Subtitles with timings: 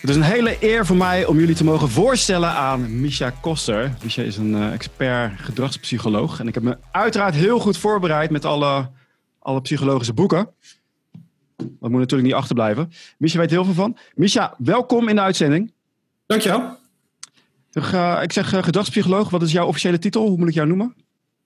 [0.00, 3.92] Het is een hele eer voor mij om jullie te mogen voorstellen aan Misha Koster.
[4.02, 6.40] Misha is een uh, expert gedragspsycholoog.
[6.40, 8.90] En ik heb me uiteraard heel goed voorbereid met alle,
[9.38, 10.48] alle psychologische boeken.
[11.56, 12.92] Dat moet natuurlijk niet achterblijven.
[13.18, 13.96] Misha weet heel veel van.
[14.14, 15.72] Misha, welkom in de uitzending.
[16.26, 16.76] Dankjewel.
[18.22, 19.30] Ik zeg uh, gedragspsycholoog.
[19.30, 20.26] Wat is jouw officiële titel?
[20.28, 20.94] Hoe moet ik jou noemen?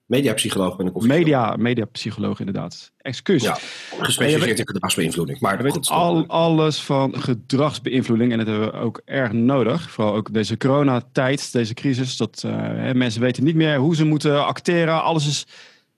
[0.05, 1.19] Mediapsycholoog ben ik officieel.
[1.19, 2.91] Media, mediapsycholoog inderdaad.
[2.97, 3.43] Excuus.
[3.43, 3.57] Ja,
[3.99, 5.39] gespecialiseerd in gedragsbeïnvloeding.
[5.39, 9.91] Maar we weten al, alles van gedragsbeïnvloeding en dat hebben we ook erg nodig.
[9.91, 12.17] Vooral ook deze coronatijd, deze crisis.
[12.17, 15.03] Dat uh, hè, mensen weten niet meer hoe ze moeten acteren.
[15.03, 15.47] Alles is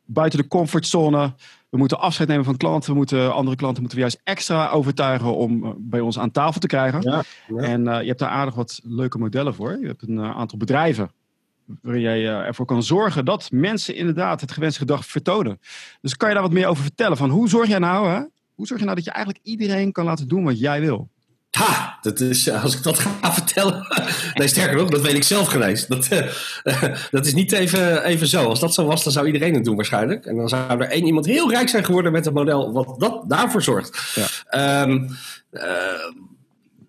[0.06, 1.34] buiten de comfortzone.
[1.70, 2.92] We moeten afscheid nemen van klanten.
[2.92, 6.60] We moeten, andere klanten moeten we juist extra overtuigen om eh, bij ons aan tafel
[6.60, 7.02] te krijgen.
[7.02, 7.62] Ja, ja.
[7.62, 9.78] En uh, je hebt daar aardig wat leuke modellen voor.
[9.82, 11.12] Je hebt een aantal bedrijven
[11.82, 15.60] waarin jij uh, ervoor kan zorgen dat mensen inderdaad het gewenste gedrag vertonen.
[16.02, 17.18] Dus kan je daar wat meer over vertellen?
[17.18, 18.22] Van hoe zorg jij nou, hè?
[18.58, 21.10] hoe zorg je nou dat je eigenlijk iedereen kan laten doen wat jij wil?
[21.52, 23.88] Ha, dat is, als ik dat ga vertellen.
[24.34, 25.90] nee, sterker nog, dat weet ik zelf geweest.
[25.90, 28.46] Dat, uh, dat is niet even, even zo.
[28.46, 30.26] Als dat zo was, dan zou iedereen het doen waarschijnlijk.
[30.26, 33.24] En dan zou er één iemand heel rijk zijn geworden met een model wat dat
[33.30, 34.14] daarvoor zorgt.
[34.50, 34.82] Ja.
[34.82, 35.08] Um,
[35.52, 35.64] uh,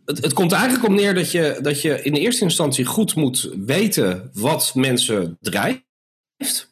[0.08, 3.14] het, het komt eigenlijk om neer dat je, dat je in de eerste instantie goed
[3.14, 6.70] moet weten wat mensen drijft.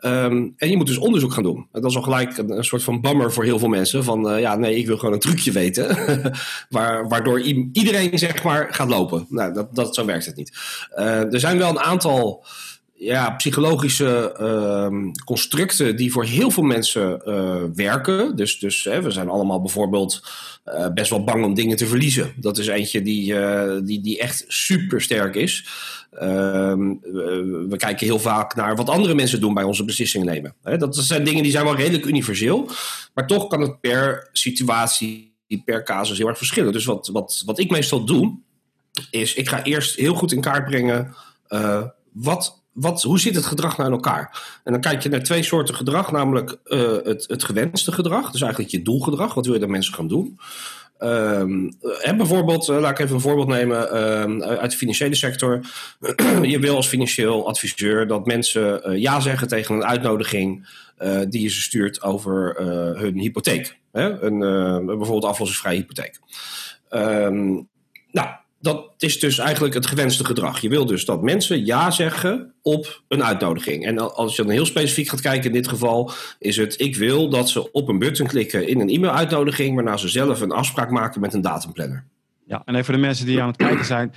[0.00, 1.68] Um, en je moet dus onderzoek gaan doen.
[1.72, 4.04] Dat is al gelijk een, soort van bammer voor heel veel mensen.
[4.04, 5.96] Van uh, ja, nee, ik wil gewoon een trucje weten.
[6.68, 9.26] waar, waardoor iedereen zeg maar gaat lopen.
[9.28, 10.52] Nou, dat, dat, zo werkt het niet.
[10.96, 12.44] Uh, er zijn wel een aantal
[12.96, 18.36] ja, psychologische uh, constructen die voor heel veel mensen uh, werken.
[18.36, 20.22] Dus, dus hè, we zijn allemaal bijvoorbeeld
[20.66, 22.32] uh, best wel bang om dingen te verliezen.
[22.36, 23.34] Dat is eentje die,
[23.82, 25.66] die, die echt super sterk is.
[26.10, 26.94] Ehm,
[27.68, 30.54] we kijken heel vaak naar wat andere mensen doen bij onze beslissingen nemen.
[30.62, 32.68] Hè, dat zijn dingen die zijn wel redelijk universeel.
[33.14, 36.72] Maar toch kan het per situatie, per casus heel erg verschillen.
[36.72, 38.38] Dus wat, wat, wat ik meestal doe,
[39.10, 41.14] is ik ga eerst heel goed in kaart brengen...
[42.12, 44.42] wat wat, hoe zit het gedrag in elkaar?
[44.64, 48.40] En dan kijk je naar twee soorten gedrag, namelijk uh, het, het gewenste gedrag, dus
[48.40, 49.34] eigenlijk je doelgedrag.
[49.34, 50.38] Wat wil je dat mensen gaan doen?
[52.02, 55.60] En bijvoorbeeld, uh, laat ik even een voorbeeld nemen uh, uit de financiële sector.
[56.42, 60.66] je wil als financieel adviseur dat mensen ja zeggen tegen een uitnodiging
[61.28, 62.56] die je ze stuurt over
[62.98, 63.78] hun hypotheek.
[63.92, 64.22] Hè?
[64.22, 64.38] Een,
[64.86, 66.18] bijvoorbeeld aflossingsvrije hypotheek.
[66.90, 67.68] Um,
[68.10, 68.28] nou,
[68.64, 70.60] dat is dus eigenlijk het gewenste gedrag.
[70.60, 73.86] Je wil dus dat mensen ja zeggen op een uitnodiging.
[73.86, 77.28] En als je dan heel specifiek gaat kijken, in dit geval is het: ik wil
[77.28, 81.20] dat ze op een button klikken in een e-mail-uitnodiging, waarna ze zelf een afspraak maken
[81.20, 82.04] met een datumplanner.
[82.46, 84.12] Ja, en even voor de mensen die aan het kijken zijn.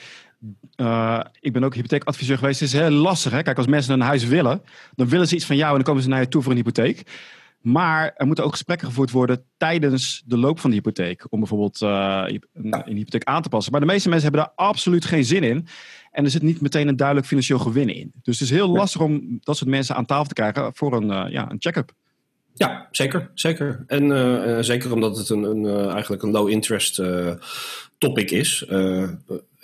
[0.77, 2.59] Uh, ik ben ook hypotheekadviseur geweest.
[2.59, 3.31] Het is heel lastig.
[3.31, 3.41] Hè?
[3.41, 4.61] Kijk, als mensen een huis willen,
[4.95, 6.57] dan willen ze iets van jou en dan komen ze naar je toe voor een
[6.57, 7.03] hypotheek.
[7.61, 11.25] Maar er moeten ook gesprekken gevoerd worden tijdens de loop van de hypotheek.
[11.29, 12.43] Om bijvoorbeeld uh, een,
[12.85, 13.71] een, hypotheek aan te passen.
[13.71, 15.67] Maar de meeste mensen hebben daar absoluut geen zin in.
[16.11, 18.11] En er zit niet meteen een duidelijk financieel gewin in.
[18.21, 21.09] Dus het is heel lastig om dat soort mensen aan tafel te krijgen voor een,
[21.09, 21.91] uh, ja, een check-up.
[22.53, 23.31] Ja, zeker.
[23.33, 23.83] zeker.
[23.87, 27.01] En uh, zeker omdat het een, een eigenlijk een low interest
[27.97, 28.65] topic is.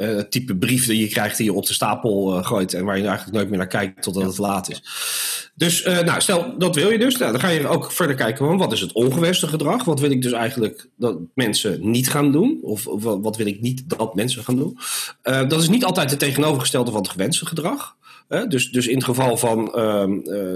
[0.04, 2.86] Uh, het type brief die je krijgt die je op de stapel uh, gooit en
[2.86, 4.84] waar je eigenlijk nooit meer naar kijkt totdat het laat is.
[5.56, 7.18] Dus uh, nou, stel dat wil je dus.
[7.18, 9.84] Nou, dan ga je ook verder kijken van wat is het ongewenste gedrag?
[9.84, 12.60] Wat wil ik dus eigenlijk dat mensen niet gaan doen?
[12.62, 14.78] Of, of wat wil ik niet dat mensen gaan doen?
[15.48, 17.96] dat is niet altijd het tegenovergestelde van het gewenste gedrag.
[18.48, 20.06] Dus, dus in het geval van uh,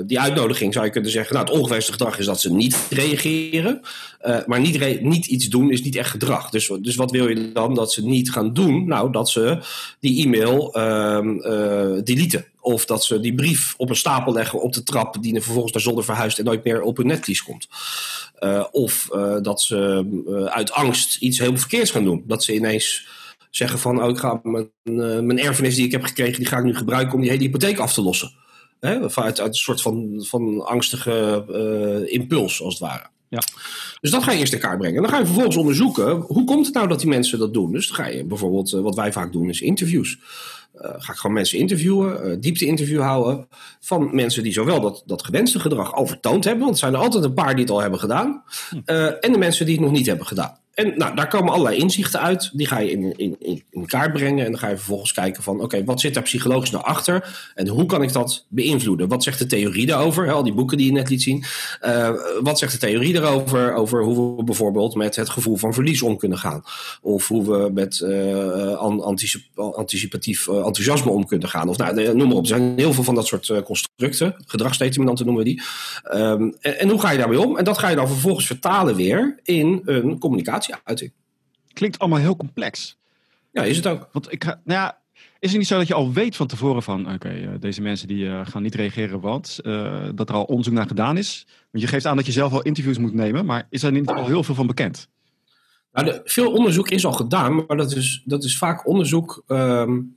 [0.05, 3.81] die uitnodiging zou je kunnen zeggen: Nou, het ongewenste gedrag is dat ze niet reageren.
[4.21, 6.49] Uh, maar niet, niet iets doen is niet echt gedrag.
[6.49, 8.88] Dus, dus wat wil je dan dat ze niet gaan doen?
[8.88, 9.59] Nou, dat ze
[9.99, 12.45] die e-mail uh, deleten.
[12.59, 15.81] Of dat ze die brief op een stapel leggen op de trap, die vervolgens naar
[15.81, 17.67] zolder verhuist en nooit meer op hun netvlies komt.
[18.71, 19.07] of
[19.41, 20.05] dat ze
[20.49, 22.23] uit angst iets heel verkeerds gaan doen.
[22.27, 23.07] Dat ze ineens
[23.49, 26.57] zeggen van, oh, ik ga mijn, uh, mijn erfenis die ik heb gekregen, die ga
[26.57, 28.31] ik nu gebruiken om die hele hypotheek af te lossen.
[28.79, 28.99] Hè?
[28.99, 33.05] Uit, uit een soort van, van angstige uh, impuls, als het ware.
[33.29, 33.39] Ja.
[33.99, 34.95] Dus dat ga je eerst in kaart brengen.
[34.95, 37.71] En dan ga je vervolgens onderzoeken, hoe komt het nou dat die mensen dat doen?
[37.71, 40.19] Dus dan ga je bijvoorbeeld, uh, wat wij vaak doen, is interviews.
[40.75, 43.47] Uh, ga ik gewoon mensen interviewen, uh, diepte-interview houden.
[43.79, 47.00] Van mensen die zowel dat, dat gewenste gedrag al vertoond hebben, want er zijn er
[47.00, 48.43] altijd een paar die het al hebben gedaan.
[48.85, 50.57] Uh, en de mensen die het nog niet hebben gedaan.
[50.77, 52.50] En nou, daar komen allerlei inzichten uit.
[52.53, 54.45] Die ga je in, in, in kaart brengen.
[54.45, 55.62] En dan ga je vervolgens kijken van...
[55.62, 57.50] oké, wat zit daar psychologisch nou achter?
[57.56, 59.07] En hoe kan ik dat beïnvloeden?
[59.07, 60.31] Wat zegt de theorie daarover?
[60.31, 61.44] Al die boeken die je net liet zien.
[61.85, 62.09] Uh,
[62.41, 63.74] wat zegt de theorie daarover?
[63.74, 66.63] Over hoe we bijvoorbeeld met het gevoel van verlies om kunnen gaan.
[67.01, 68.01] Of hoe we met
[69.01, 71.69] anticip anticipatief uh, enthousiasme om kunnen gaan.
[71.69, 72.41] Of nou, noem maar op.
[72.41, 74.35] Er zijn heel veel van dat soort constructen.
[74.45, 75.62] Gedragsdeterminanten noemen we die.
[76.13, 77.57] Um, en, en hoe ga je daarmee om?
[77.57, 81.11] En dat ga je dan vervolgens vertalen weer in een communicatie uiting.
[81.73, 82.97] Klinkt allemaal heel complex.
[83.51, 84.09] Ja, is het ook.
[84.11, 85.01] Want ik ga, nou ja,
[85.39, 88.07] is het niet zo dat je al weet van tevoren van, oké, eh, deze mensen
[88.07, 91.47] die uh, gaan niet reageren, want uh, dat er al onderzoek naar gedaan is?
[91.71, 94.07] Want je geeft aan dat je zelf al interviews moet nemen, maar is er niet
[94.07, 95.09] al heel veel van bekend?
[95.91, 99.43] Nou, de, veel onderzoek is al gedaan, maar dat is, dat is vaak onderzoek.
[99.47, 100.13] Um,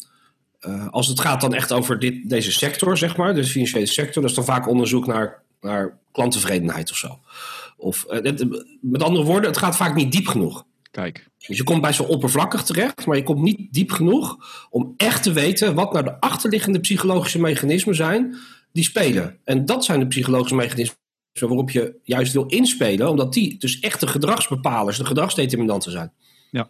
[0.90, 4.30] als het gaat dan echt over dit, deze sector, zeg maar, de financiële sector, dat
[4.30, 7.18] is dan vaak onderzoek naar, naar klanttevredenheid of zo.
[7.80, 8.06] Of
[8.80, 10.64] met andere woorden, het gaat vaak niet diep genoeg.
[10.90, 11.28] Kijk.
[11.46, 14.36] Dus je komt bij zo oppervlakkig terecht, maar je komt niet diep genoeg
[14.70, 18.36] om echt te weten wat nou de achterliggende psychologische mechanismen zijn
[18.72, 19.38] die spelen.
[19.44, 20.98] En dat zijn de psychologische mechanismen
[21.32, 26.12] waarop je juist wil inspelen, omdat die dus echte gedragsbepalers, de gedragsdeterminanten zijn.
[26.50, 26.68] Ja.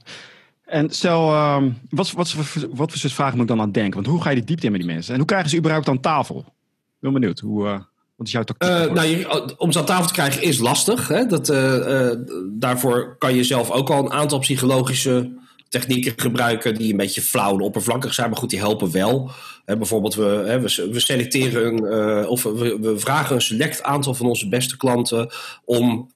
[0.64, 3.94] En stel, uh, wat, wat, wat, wat voor soort vragen moet ik dan aan denken?
[3.94, 5.12] Want hoe ga je die diepte in met die mensen?
[5.12, 6.38] En hoe krijgen ze überhaupt aan tafel?
[6.38, 7.38] Ik ben benieuwd.
[7.38, 7.88] Hoe, uh, wat
[8.26, 8.68] is jouw tactiek?
[8.68, 11.08] Uh, nou, je, om ze aan tafel te krijgen is lastig.
[11.08, 11.26] Hè?
[11.26, 12.10] Dat, uh,
[12.46, 15.38] daarvoor kan je zelf ook al een aantal psychologische
[15.68, 19.30] technieken gebruiken die een beetje flauw en oppervlakkig zijn, maar goed, die helpen wel.
[19.64, 24.76] bijvoorbeeld, we, we, selecteren een, of we, we, vragen een select aantal van onze beste
[24.76, 25.30] klanten
[25.64, 26.10] om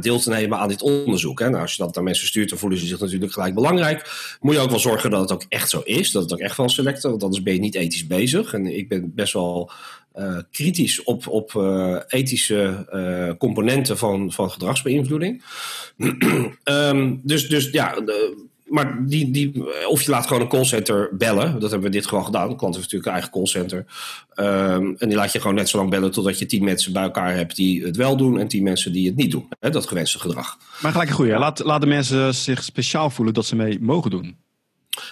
[0.00, 1.40] deel te nemen aan dit onderzoek.
[1.40, 4.36] Nou, als je dat naar mensen stuurt, dan voelen ze zich natuurlijk gelijk belangrijk.
[4.40, 6.56] Moet je ook wel zorgen dat het ook echt zo is, dat het ook echt
[6.56, 8.52] wel selecten, want anders ben je niet ethisch bezig.
[8.52, 9.70] En ik ben best wel
[10.14, 15.42] uh, kritisch op, op uh, ethische uh, componenten van, van gedragsbeïnvloeding.
[16.64, 17.94] um, dus, dus ja,
[18.64, 19.52] maar die, die,
[19.88, 21.52] of je laat gewoon een callcenter bellen.
[21.60, 22.48] Dat hebben we dit gewoon gedaan.
[22.48, 23.86] De klant heeft natuurlijk een eigen callcenter.
[24.36, 27.02] Um, en die laat je gewoon net zo lang bellen totdat je tien mensen bij
[27.02, 29.48] elkaar hebt die het wel doen en tien mensen die het niet doen.
[29.60, 30.58] Hè, dat gewenste gedrag.
[30.82, 31.38] Maar gelijk een goede.
[31.38, 34.36] Laat, laat de mensen zich speciaal voelen dat ze mee mogen doen.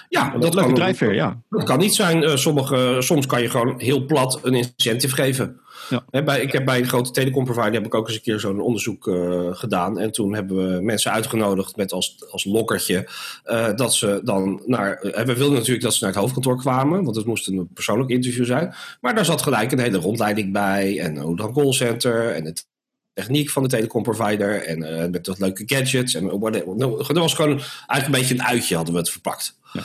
[0.09, 1.41] Ja, dat, dat leuke drijfveer, ja.
[1.49, 2.23] Dat kan niet zijn.
[2.23, 5.61] Uh, sommige, soms kan je gewoon heel plat een incentive geven.
[5.89, 6.23] Ja.
[6.23, 9.07] bij, ik heb bij een grote telecomprovider heb ik ook eens een keer zo'n onderzoek
[9.07, 9.99] uh, gedaan.
[9.99, 13.07] En toen hebben we mensen uitgenodigd met als, als lokkertje
[13.45, 14.99] uh, dat ze dan naar.
[15.01, 18.45] we wilden natuurlijk dat ze naar het hoofdkantoor kwamen, want het moest een persoonlijk interview
[18.45, 18.75] zijn.
[19.01, 20.99] Maar daar zat gelijk een hele rondleiding bij.
[20.99, 22.67] En hoe dan callcenter en het
[23.13, 26.13] techniek van de telecomprovider en met dat leuke gadgets.
[26.13, 29.61] En dat was gewoon eigenlijk een beetje een uitje hadden we het verpakt.
[29.73, 29.83] Ja.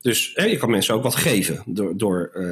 [0.00, 2.44] Dus hè, je kan mensen ook wat geven door, door, uh,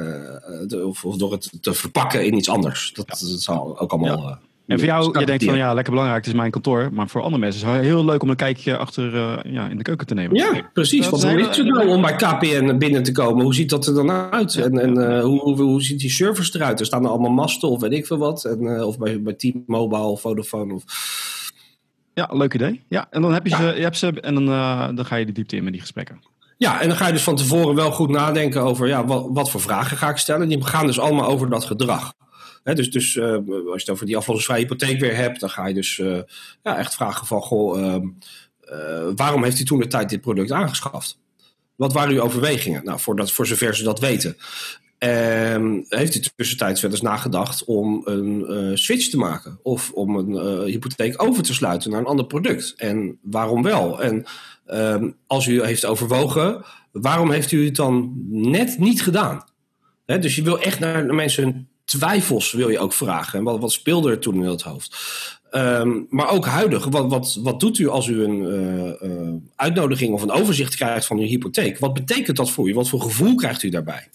[0.67, 2.91] de, of, of, door het te verpakken in iets anders.
[2.93, 3.27] Dat, ja.
[3.27, 4.21] dat zal ook allemaal.
[4.21, 4.29] Ja.
[4.29, 4.35] Uh,
[4.71, 6.89] en voor jou, je denkt van ja, lekker belangrijk, het is mijn kantoor.
[6.93, 9.77] Maar voor andere mensen is het heel leuk om een kijkje achter uh, ja, in
[9.77, 10.35] de keuken te nemen.
[10.35, 11.09] Ja, precies.
[11.09, 13.43] Want hoe is het nou om bij KPN binnen te komen?
[13.43, 14.55] Hoe ziet dat er dan uit?
[14.55, 16.79] En, en uh, hoe, hoe, hoe ziet die servers eruit?
[16.79, 18.45] Er staan er allemaal masten of weet ik veel wat.
[18.45, 20.83] En, uh, of bij, bij T-Mobile, Vodafone of...
[22.13, 22.81] Ja, leuk idee.
[22.87, 23.57] Ja, en dan heb je, ja.
[23.57, 24.45] ze, je hebt ze en dan,
[24.95, 26.19] dan ga je de diepte in met die gesprekken.
[26.61, 29.49] Ja, en dan ga je dus van tevoren wel goed nadenken over ja, wat, wat
[29.51, 30.49] voor vragen ga ik stellen.
[30.49, 32.13] Die gaan dus allemaal over dat gedrag.
[32.63, 35.73] Dus dus uh, als je het over die aflossingsvrije hypotheek weer hebt, dan ga je
[35.73, 36.21] dus uh,
[36.63, 41.19] ja, echt vragen van, goh, uh, waarom heeft u toen de tijd dit product aangeschaft?
[41.75, 42.83] Wat waren uw overwegingen?
[42.83, 44.37] Nou, voor, dat, voor zover ze dat weten.
[45.03, 49.59] Um, heeft u tussentijds wel eens nagedacht om een switch te maken?
[49.63, 52.73] Of om een hypotheek over te sluiten naar een ander product?
[52.77, 54.01] En waarom wel?
[54.01, 54.25] En
[54.67, 59.43] um, als u heeft overwogen, waarom heeft u het dan net niet gedaan?
[60.05, 63.39] Dus je wil echt naar mensen hun twijfels wil je ook vragen.
[63.39, 64.97] En wat, wat speelde er toen in het hoofd?
[65.51, 68.41] Um, maar ook huidig, wat, wat, wat doet u als u een
[69.03, 71.79] uh, uitnodiging of een overzicht krijgt van uw hypotheek?
[71.79, 72.73] Wat betekent dat voor u?
[72.73, 74.09] Wat voor gevoel krijgt u daarbij?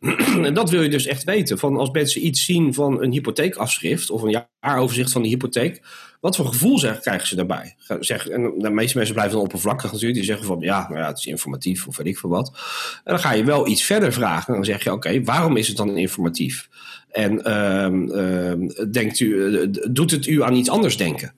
[0.46, 1.58] en dat wil je dus echt weten.
[1.58, 5.82] Van als mensen iets zien van een hypotheekafschrift of een jaaroverzicht van de hypotheek,
[6.20, 7.74] wat voor gevoel zeg, krijgen ze daarbij?
[8.00, 10.14] Zeg, en de meeste mensen blijven dan oppervlakkig natuurlijk.
[10.14, 12.48] Die zeggen van ja, nou ja, het is informatief of weet ik veel wat.
[13.04, 14.46] En dan ga je wel iets verder vragen.
[14.46, 16.68] En dan zeg je oké, waarom is het dan informatief?
[17.10, 21.34] En um, um, denkt u, doet het u aan iets anders denken?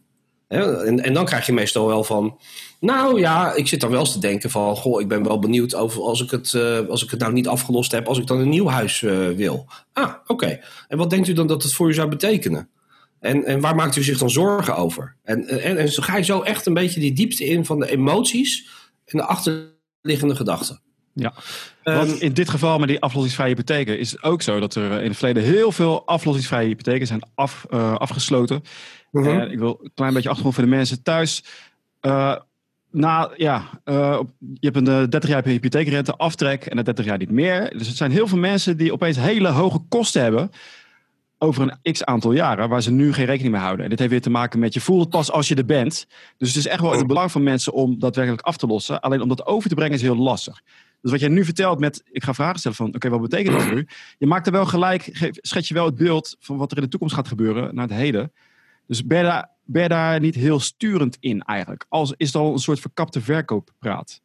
[0.53, 2.39] En, en, dan krijg je meestal wel van.
[2.81, 4.77] Nou ja, ik zit dan wel eens te denken van.
[4.77, 7.49] Goh, ik ben wel benieuwd over als ik het, uh, als ik het nou niet
[7.49, 8.07] afgelost heb.
[8.07, 9.67] Als ik dan een nieuw huis uh, wil.
[9.93, 10.33] Ah, oké.
[10.33, 10.61] Okay.
[10.89, 12.69] En wat denkt u dan dat het voor u zou betekenen?
[13.21, 15.17] En, en waar maakt u zich dan zorgen over?
[15.23, 17.91] En, en, en zo ga je zo echt een beetje die diepte in van de
[17.91, 18.69] emoties
[19.05, 20.81] en de achterliggende gedachten.
[21.15, 21.35] Ja,
[21.83, 25.03] want um, in dit geval met die aflossingsvrije hypotheken is het ook zo dat er
[25.03, 28.63] in het verleden heel veel aflossingsvrije hypotheken zijn af, uh, afgesloten.
[29.12, 29.52] -huh.
[29.52, 31.45] ik wil een klein beetje achtergrond voor de mensen thuis.
[32.02, 32.37] Uh,
[32.90, 37.31] na, ja, uh, je hebt een 30 jaar hypotheekrente aftrek en na 30 jaar niet
[37.31, 37.78] meer.
[37.78, 40.50] Dus het zijn heel veel mensen die opeens hele hoge kosten hebben
[41.42, 43.85] over een x aantal jaren, waar ze nu geen rekening mee houden.
[43.85, 46.07] En dit heeft weer te maken met je voelt pas als je er bent.
[46.37, 49.00] Dus het is echt wel in het belang van mensen om daadwerkelijk af te lossen.
[49.00, 50.62] Alleen om dat over te brengen is heel lastig.
[51.00, 53.64] Dus wat jij nu vertelt met, ik ga vragen stellen van, oké, wat betekent dat
[53.64, 53.87] voor u?
[54.19, 56.88] Je maakt er wel gelijk, schets je wel het beeld van wat er in de
[56.88, 58.33] toekomst gaat gebeuren naar het heden.
[58.93, 61.87] Dus ben je daar, ben je daar niet heel sturend in eigenlijk?
[61.89, 64.21] Als, is het al een soort verkapte verkooppraat?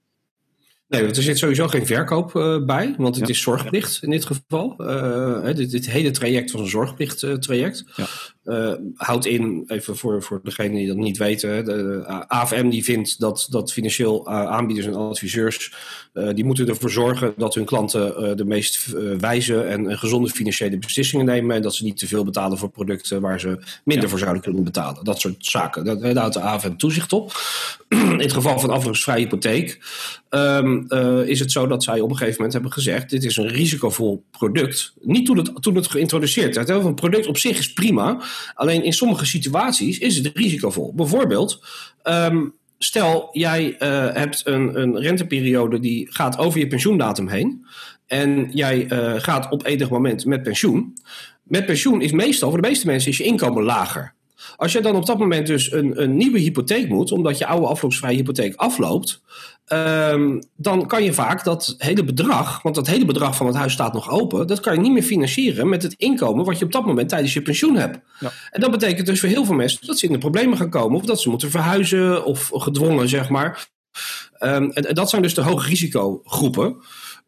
[0.88, 3.34] Nee, er zit sowieso geen verkoop uh, bij, want het ja.
[3.34, 4.76] is zorgplicht in dit geval.
[4.80, 7.84] Uh, dit, dit, hele traject was een zorgplicht-traject.
[7.96, 8.08] Ja.
[8.48, 13.20] Uh, houdt in, even voor, voor degenen die dat niet weten, de AFM die vindt
[13.20, 15.74] dat, dat financieel aanbieders en adviseurs,
[16.34, 18.86] die moeten ervoor zorgen dat hun klanten de meest
[19.20, 23.22] wijze en gezonde financiële beslissingen nemen en dat ze niet te veel betalen voor producten
[23.22, 24.10] waar ze minder ja.
[24.10, 25.04] voor zouden kunnen betalen.
[25.04, 25.86] Dat soort zaken.
[25.86, 27.32] Daar houdt de AFM toezicht op.
[27.90, 29.80] in het geval van aflossingsvrije hypotheek.
[30.30, 33.38] Um, uh, is het zo dat zij op een gegeven moment hebben gezegd: dit is
[33.38, 34.94] een risicovol product.
[35.02, 36.70] Niet toen het, toen het geïntroduceerd werd.
[36.70, 38.22] Een product op zich is prima.
[38.54, 40.94] Alleen in sommige situaties is het risicovol.
[40.94, 41.66] Bijvoorbeeld.
[42.04, 43.78] Um, stel, jij uh,
[44.14, 47.66] hebt een, een renteperiode die gaat over je pensioendatum heen.
[48.06, 50.94] En jij uh, gaat op enig moment met pensioen.
[51.44, 54.14] Met pensioen is meestal voor de meeste mensen is je inkomen lager.
[54.58, 57.68] Als je dan op dat moment dus een, een nieuwe hypotheek moet, omdat je oude
[57.68, 59.22] afloopsvrije hypotheek afloopt,
[59.68, 63.74] um, dan kan je vaak dat hele bedrag, want dat hele bedrag van het huis
[63.74, 66.72] staat nog open, dat kan je niet meer financieren met het inkomen wat je op
[66.72, 68.00] dat moment tijdens je pensioen hebt.
[68.20, 68.32] Ja.
[68.52, 70.98] En dat betekent dus voor heel veel mensen dat ze in de problemen gaan komen,
[70.98, 73.68] of dat ze moeten verhuizen of gedwongen, zeg maar.
[74.40, 76.76] Um, en, en, dat zijn dus de hoge risicogroepen.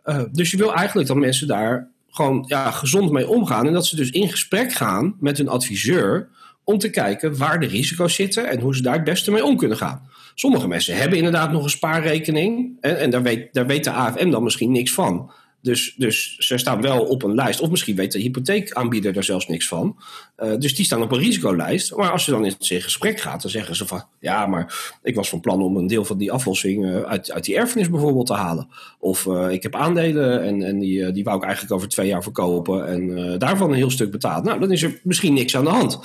[0.06, 3.68] Uh, dus je wil eigenlijk dat mensen daar gewoon ja, gezond mee omgaan.
[3.68, 6.30] En dat ze dus in gesprek gaan met hun adviseur
[6.70, 9.58] om te kijken waar de risico's zitten en hoe ze daar het beste mee om
[9.58, 10.02] kunnen gaan.
[10.36, 14.30] Sommige mensen hebben inderdaad nog een spaarrekening en, en daar, weet, daar weet de AFM
[14.30, 15.32] dan misschien niks van.
[15.62, 17.60] Dus, dus ze staan wel op een lijst.
[17.60, 19.98] Of misschien weet de hypotheekaanbieder daar zelfs niks van.
[20.38, 21.96] Uh, dus die staan op een risicolijst.
[21.96, 24.04] Maar als je dan in gesprek gaat, dan zeggen ze van...
[24.20, 27.46] ja, maar ik was van plan om een deel van die aflossing uh, uit, uit
[27.46, 28.68] die erfenis bijvoorbeeld te halen.
[29.00, 32.24] Of uh, ik heb aandelen en, en die, die wou ik eigenlijk over twee jaar
[32.24, 32.88] verkopen...
[32.88, 34.44] en daarvan een heel stuk betaald.
[34.44, 36.00] Nou, dan is er misschien niks aan de hand.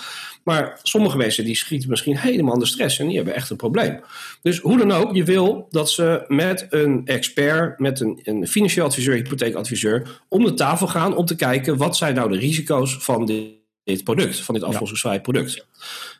[0.44, 4.00] Maar sommige mensen die schieten misschien helemaal de stress en die hebben echt een probleem.
[4.42, 8.86] Dus hoe dan ook, je wil dat ze met een expert, met een, een financieel
[8.86, 13.26] adviseur, hypotheekadviseur, om de tafel gaan om te kijken wat zijn nou de risico's van
[13.26, 13.52] dit,
[13.84, 15.66] dit product, van dit aflossingsvrij product.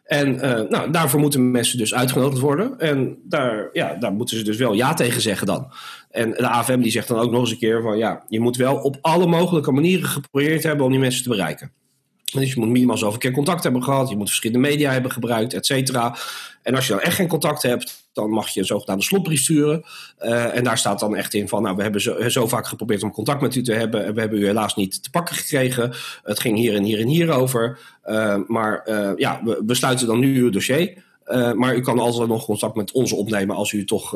[0.05, 2.79] En uh, nou, daarvoor moeten mensen dus uitgenodigd worden.
[2.79, 5.73] En daar, ja, daar moeten ze dus wel ja tegen zeggen dan.
[6.11, 8.57] En de AFM die zegt dan ook nog eens een keer van ja, je moet
[8.57, 11.73] wel op alle mogelijke manieren geprobeerd hebben om die mensen te bereiken.
[12.43, 14.09] Je moet minimaal zoveel keer contact hebben gehad.
[14.09, 16.17] Je moet verschillende media hebben gebruikt, et cetera.
[16.63, 19.83] En als je dan echt geen contact hebt, dan mag je een zogenaamde slotbrief sturen.
[20.21, 23.11] Uh, en daar staat dan echt in van, nou, we hebben zo, vaak geprobeerd om
[23.11, 24.05] contact met u te hebben.
[24.05, 25.93] En we hebben u helaas niet te pakken gekregen.
[26.23, 27.79] Het ging hier en hier en hier over.
[28.07, 31.03] Uh, maar uh, ja, we, we sluiten dan nu uw dossier.
[31.55, 34.11] maar u kan altijd nog contact met ons opnemen als u toch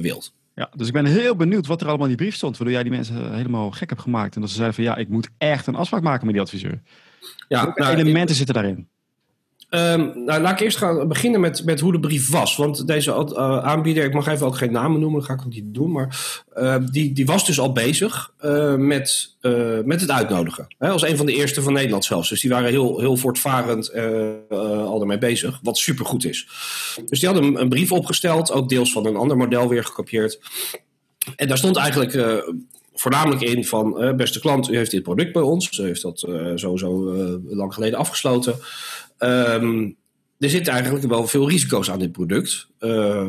[0.00, 0.32] wilt.
[0.54, 2.56] Ja, dus ik ben heel benieuwd wat er allemaal in die brief stond.
[2.56, 4.34] Waardoor jij die mensen helemaal gek hebt gemaakt.
[4.34, 6.80] En dat ze zeiden van, ja, ik moet echt een afspraak maken met die adviseur.
[7.48, 8.88] Ja, nou, elementen zitten daarin?
[9.74, 12.56] Um, nou, laat ik eerst gaan beginnen met, met hoe de brief was.
[12.56, 15.54] Want deze uh, aanbieder, ik mag even ook geen namen noemen, dat ga ik ook
[15.54, 15.92] niet doen.
[15.92, 19.36] Maar uh, die, die was dus al bezig uh, met,
[19.84, 20.66] met het uitnodigen.
[20.78, 22.28] Hè, als een van de eerste van Nederland zelfs.
[22.28, 23.92] Dus die waren heel, heel voortvarend
[24.50, 25.58] al ermee bezig.
[25.62, 26.48] Wat supergoed is.
[27.06, 30.38] Dus die hadden een, een, brief opgesteld, ook deels van een ander model weer gekopieerd.
[31.36, 32.12] En daar stond eigenlijk
[32.94, 35.78] voornamelijk in van, uh, beste klant, u heeft dit product bij ons.
[35.78, 38.54] U heeft dat uh, sowieso uh, lang geleden afgesloten.
[39.18, 39.96] Um,
[40.38, 42.68] er zitten eigenlijk wel veel risico's aan dit product.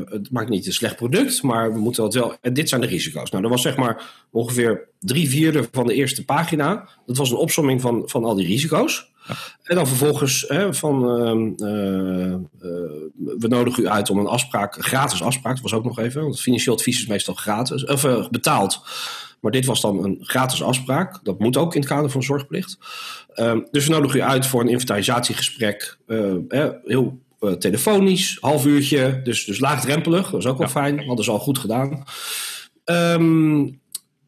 [0.09, 2.35] het maakt niet een slecht product, maar we moeten dat wel.
[2.41, 3.31] En dit zijn de risico's.
[3.31, 6.89] Nou, er was zeg maar ongeveer drie vierde van de eerste pagina.
[7.05, 9.11] Dat was een opsomming van, van al die risico's.
[9.27, 9.35] Ja.
[9.63, 11.51] En dan vervolgens hè, van ehm,
[13.39, 16.21] we nodigen u uit om een afspraak, een gratis afspraak, dat was ook nog even,
[16.21, 18.81] want financieel advies is meestal gratis, of betaald.
[19.39, 21.19] Maar dit was dan een gratis afspraak.
[21.23, 22.77] Dat moet ook in het kader van zorgplicht.
[23.35, 25.97] Um, dus we nodigen u uit voor een inventarisatiegesprek.
[26.07, 29.21] Uh, heel uh, telefonisch, half uurtje.
[29.23, 30.29] Dus, dus laagdrempelig.
[30.29, 31.05] Dat is ook wel fijn.
[31.05, 32.03] Hadden ze al goed gedaan.
[32.85, 33.79] Um,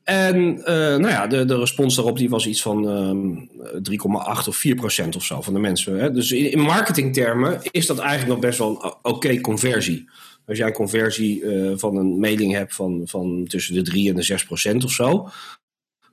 [0.08, 4.56] en uh, nou ja, de, de respons daarop die was iets van um, 3,8 of
[4.56, 6.00] 4 procent of zo van de mensen.
[6.00, 6.12] Hè?
[6.12, 10.10] Dus in, in marketingtermen is dat eigenlijk nog best wel een oké okay conversie.
[10.48, 14.16] Als jij een conversie uh, van een mailing hebt van, van tussen de 3 en
[14.16, 15.30] de 6 procent of zo.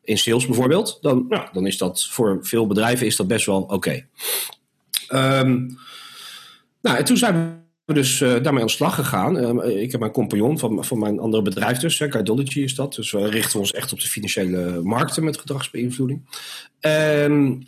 [0.02, 0.98] In sales bijvoorbeeld.
[1.00, 3.74] Dan, nou, dan is dat voor veel bedrijven is dat best wel oké.
[3.74, 4.06] Okay.
[5.40, 5.78] Um,
[6.80, 9.60] nou, en toen zijn we dus uh, daarmee aan de slag gegaan.
[9.60, 12.94] Uh, ik heb mijn compagnon van, van mijn andere bedrijf dus, Guidology is dat.
[12.94, 16.22] Dus we richten ons echt op de financiële markten met gedragsbeïnvloeding.
[16.80, 17.66] Um,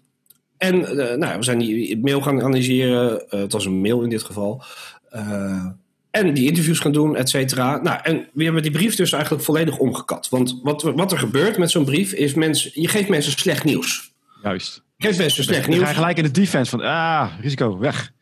[0.56, 3.24] en uh, nou, we zijn die mail gaan analyseren.
[3.28, 4.62] het was een mail in dit geval.
[6.16, 7.80] En die interviews gaan doen, et cetera.
[7.82, 10.28] Nou, en we hebben die brief dus eigenlijk volledig omgekat.
[10.28, 14.12] Want wat, wat er gebeurt met zo'n brief is, mensen, je geeft mensen slecht nieuws.
[14.42, 14.82] Juist.
[14.96, 15.88] Je geeft mensen slecht nieuws.
[15.88, 18.12] Je gelijk in de defense van, ah, risico, weg.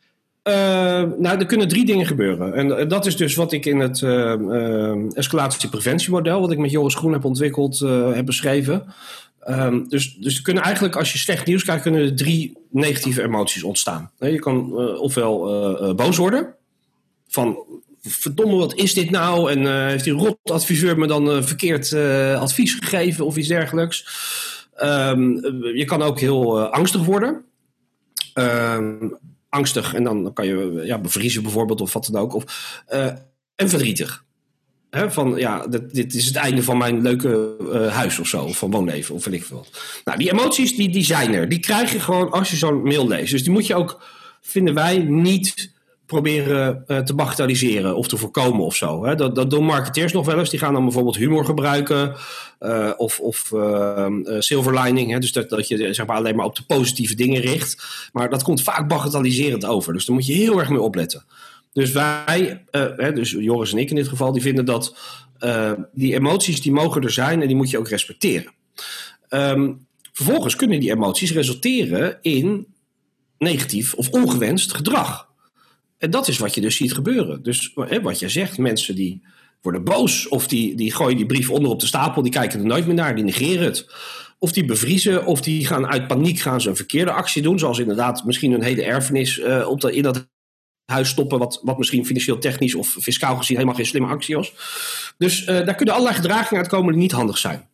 [0.43, 2.53] nou, er kunnen drie dingen gebeuren.
[2.53, 7.13] En dat is dus wat ik in het uh, escalatiepreventiemodel, wat ik met Joris Groen
[7.13, 7.79] heb ontwikkeld,
[8.13, 8.93] heb beschreven.
[9.39, 13.23] Ehm, dus, dus er kunnen eigenlijk, als je slecht nieuws krijgt, kunnen er drie negatieve
[13.23, 14.11] emoties ontstaan.
[14.19, 16.55] Je kan ofwel boos worden,
[17.27, 17.57] van
[18.07, 19.51] verdomme, wat is dit nou?
[19.51, 21.93] En heeft die rotadviseur me dan verkeerd
[22.37, 24.07] advies gegeven of iets dergelijks?
[24.75, 25.29] Ehm,
[25.75, 27.43] je kan ook heel angstig worden.
[28.33, 29.17] Um,
[29.49, 32.33] angstig en dan, kan je ja, bevriezen bijvoorbeeld of wat dan ook.
[32.33, 32.43] Of,
[33.55, 34.23] en verdrietig.
[35.07, 37.55] Van ja, dit, is het einde van mijn leuke
[37.91, 39.65] huis of zo, of van woonleven of weet ik veel.
[40.03, 41.49] Nou, die emoties die, die zijn er.
[41.49, 43.31] Die krijg je gewoon als je zo'n mail leest.
[43.31, 44.03] Dus die moet je ook,
[44.41, 45.73] vinden wij, niet
[46.05, 49.05] proberen uh, te bagatelliseren of te voorkomen of zo.
[49.05, 49.15] Hè?
[49.15, 50.49] Dat, dat doen marketeers nog wel eens.
[50.49, 52.15] Die gaan dan bijvoorbeeld humor gebruiken
[52.59, 54.07] uh, of, of uh,
[54.39, 55.11] silver lining.
[55.11, 55.19] Hè?
[55.19, 57.83] Dus dat, dat je zeg maar, alleen maar op de positieve dingen richt.
[58.11, 59.93] Maar dat komt vaak bagatelliserend over.
[59.93, 61.25] Dus daar moet je heel erg mee opletten.
[61.73, 64.95] Dus wij, hè, dus Joris en ik in dit geval, die vinden dat
[65.93, 68.53] die emoties die mogen er zijn en die moet je ook respecteren.
[69.29, 72.67] Um, vervolgens kunnen die emoties resulteren in
[73.37, 75.29] negatief of ongewenst gedrag.
[76.05, 77.43] En dat is wat je dus ziet gebeuren.
[77.43, 79.21] Dus hè, wat je zegt, mensen die
[79.61, 82.65] worden boos of die, die gooien die brief onder op de stapel, die kijken er
[82.65, 83.87] nooit meer naar, die negeren het.
[84.39, 87.79] Of die bevriezen, of die gaan uit paniek gaan ze een verkeerde actie doen, zoals
[87.79, 90.27] inderdaad misschien een hele erfenis uh, op de, in dat
[90.85, 94.53] huis stoppen, wat, wat misschien financieel technisch of fiscaal gezien helemaal geen slimme actie was.
[95.17, 97.67] Dus uh, daar kunnen allerlei gedragingen uitkomen die niet handig zijn.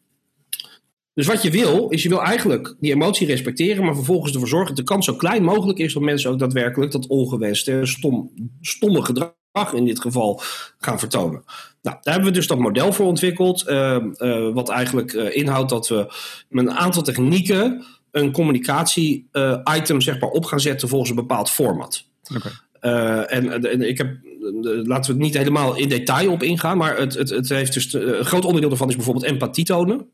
[1.13, 4.67] Dus wat je wil, is je wil eigenlijk die emotie respecteren, maar vervolgens ervoor zorgen
[4.67, 9.05] dat de kans zo klein mogelijk is dat mensen ook daadwerkelijk dat ongewenste, stom, stomme
[9.05, 10.41] gedrag in dit geval
[10.77, 11.43] gaan vertonen.
[11.81, 15.69] Nou, daar hebben we dus dat model voor ontwikkeld, uh, uh, wat eigenlijk uh, inhoudt
[15.69, 16.13] dat we
[16.49, 22.05] met een aantal technieken een communicatie-item zeg maar, op gaan zetten volgens een bepaald format.
[22.35, 22.51] Okay.
[23.25, 24.17] En, en, ik heb,
[24.63, 27.93] laten we het niet helemaal in detail op ingaan, maar het, het, het heeft dus,
[27.93, 30.09] een groot onderdeel daarvan is bijvoorbeeld empathie tonen.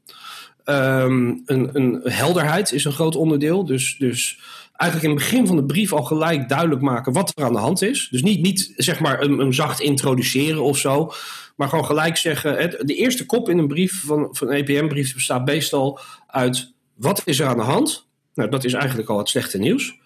[0.69, 3.65] Um, een, een, helderheid is een groot onderdeel.
[3.65, 4.39] Dus, dus
[4.75, 7.59] eigenlijk in het begin van de brief al gelijk duidelijk maken wat er aan de
[7.59, 8.07] hand is.
[8.11, 11.11] Dus niet, niet zeg maar een, zacht introduceren of zo.
[11.55, 12.85] Maar gewoon gelijk zeggen.
[12.85, 17.39] De eerste kop in een brief van, van een EPM-brief bestaat meestal uit wat is
[17.39, 18.07] er aan de hand.
[18.33, 19.97] Nou, dat is eigenlijk al het slechte nieuws.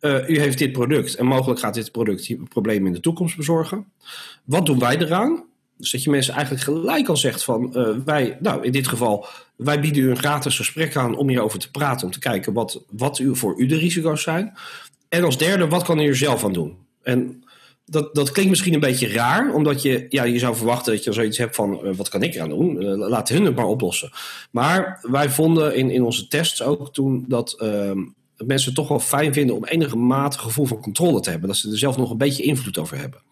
[0.00, 3.86] Uh, u heeft dit product en mogelijk gaat dit product problemen in de toekomst bezorgen.
[4.44, 5.47] Wat doen wij eraan?
[5.78, 9.26] Dus dat je mensen eigenlijk gelijk al zegt van uh, wij, nou in dit geval,
[9.56, 12.84] wij bieden u een gratis gesprek aan om hierover te praten, om te kijken wat,
[12.90, 14.56] wat u, voor u de risico's zijn.
[15.08, 16.76] En als derde, wat kan u er zelf aan doen?
[17.02, 17.44] En
[17.84, 21.12] dat, dat klinkt misschien een beetje raar, omdat je, ja, je zou verwachten dat je
[21.12, 22.82] zoiets hebt van uh, wat kan ik eraan doen?
[22.82, 24.10] Uh, laat hun het maar oplossen.
[24.50, 27.98] Maar wij vonden in, in onze tests ook toen dat ehm,
[28.36, 31.48] mensen toch wel fijn vinden om enige mate gevoel van controle te hebben.
[31.48, 33.22] Dat ze er zelf nog een beetje invloed over hebben.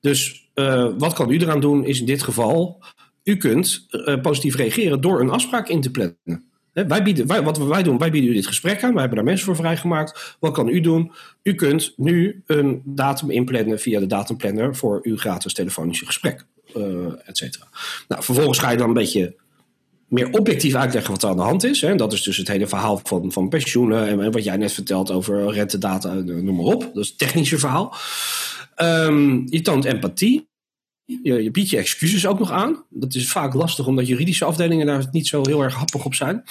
[0.00, 2.82] Dus uh, wat kan u eraan doen is in dit geval,
[3.24, 6.44] u kunt uh, positief reageren door een afspraak in te plannen.
[6.72, 8.92] wij bieden, wij, wat wij doen, wij bieden u dit gesprek aan.
[8.92, 10.36] Wij hebben daar mensen voor vrijgemaakt.
[10.40, 11.12] Wat kan u doen?
[11.42, 17.06] U kunt nu een datum inplannen via de datumplanner voor uw gratis telefonische gesprek, uh,
[17.24, 17.66] et cetera.
[18.08, 19.34] Nou, vervolgens ga je dan een beetje
[20.14, 21.80] meer objectief uitleggen wat er aan de hand is.
[21.80, 21.94] Hè.
[21.94, 25.52] Dat is dus het hele verhaal van, van pensioenen en, wat jij net vertelt over
[25.52, 26.80] rentedata, noem maar op.
[26.80, 27.94] Dat is het technische verhaal.
[28.76, 30.48] Um, je toont empathie.
[31.04, 32.84] Je, je, biedt je excuses ook nog aan.
[32.88, 36.42] Dat is vaak lastig omdat juridische afdelingen daar niet zo heel erg happig op zijn.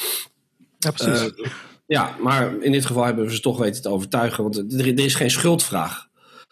[0.78, 1.22] Ja, precies.
[1.22, 1.46] Uh,
[1.88, 4.44] ja, maar in dit geval hebben we ze toch weten te overtuigen.
[4.44, 6.08] Want er, er is geen schuldvraag.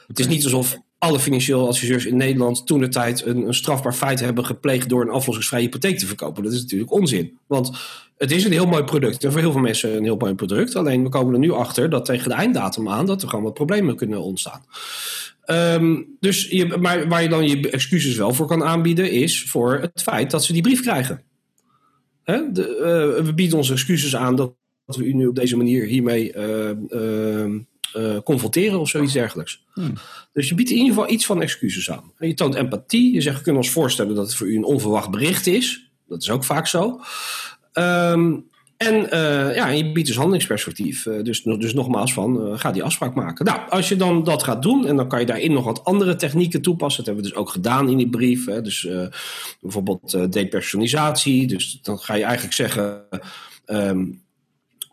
[0.07, 4.19] Het is niet alsof alle financieel adviseurs in Nederland toen de tijd een, strafbaar feit
[4.19, 6.43] hebben gepleegd door een aflossingsvrije hypotheek te verkopen.
[6.43, 7.37] Dat is natuurlijk onzin.
[7.47, 7.71] Want
[8.17, 9.23] het is een heel mooi product.
[9.23, 10.75] En voor heel veel mensen een heel mooi product.
[10.75, 13.53] Alleen we komen er nu achter dat tegen de einddatum aan dat er gewoon wat
[13.53, 14.65] problemen kunnen ontstaan.
[15.45, 19.79] Um, dus je, maar waar je dan je excuses wel voor kan aanbieden, is voor
[19.79, 21.23] het feit dat ze die brief krijgen.
[22.23, 22.51] Hè?
[22.51, 24.53] De, uh, we bieden onze excuses aan dat,
[24.85, 27.45] we u nu op deze manier hiermee uh,
[27.97, 29.63] uh, confronteren of zoiets dergelijks.
[29.73, 29.93] Hmm.
[30.33, 32.13] Dus je biedt in ieder geval iets van excuses aan.
[32.19, 33.13] Je toont empathie.
[33.13, 35.91] Je zegt, we kunnen ons voorstellen dat het voor u een onverwacht bericht is.
[36.07, 36.99] Dat is ook vaak zo.
[37.73, 41.05] Um, en uh, ja, je biedt dus handelingsperspectief.
[41.05, 43.45] Uh, dus, dus nogmaals van, uh, ga die afspraak maken.
[43.45, 46.15] Nou, als je dan dat gaat doen en dan kan je daarin nog wat andere
[46.15, 47.03] technieken toepassen.
[47.03, 48.45] Dat hebben we dus ook gedaan in die brief.
[48.45, 48.61] Hè.
[48.61, 48.87] Dus
[49.61, 51.47] bijvoorbeeld depersonalisatie.
[51.47, 53.03] Dus dan ga je eigenlijk zeggen,
[53.65, 54.21] um,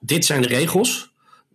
[0.00, 1.10] dit zijn de regels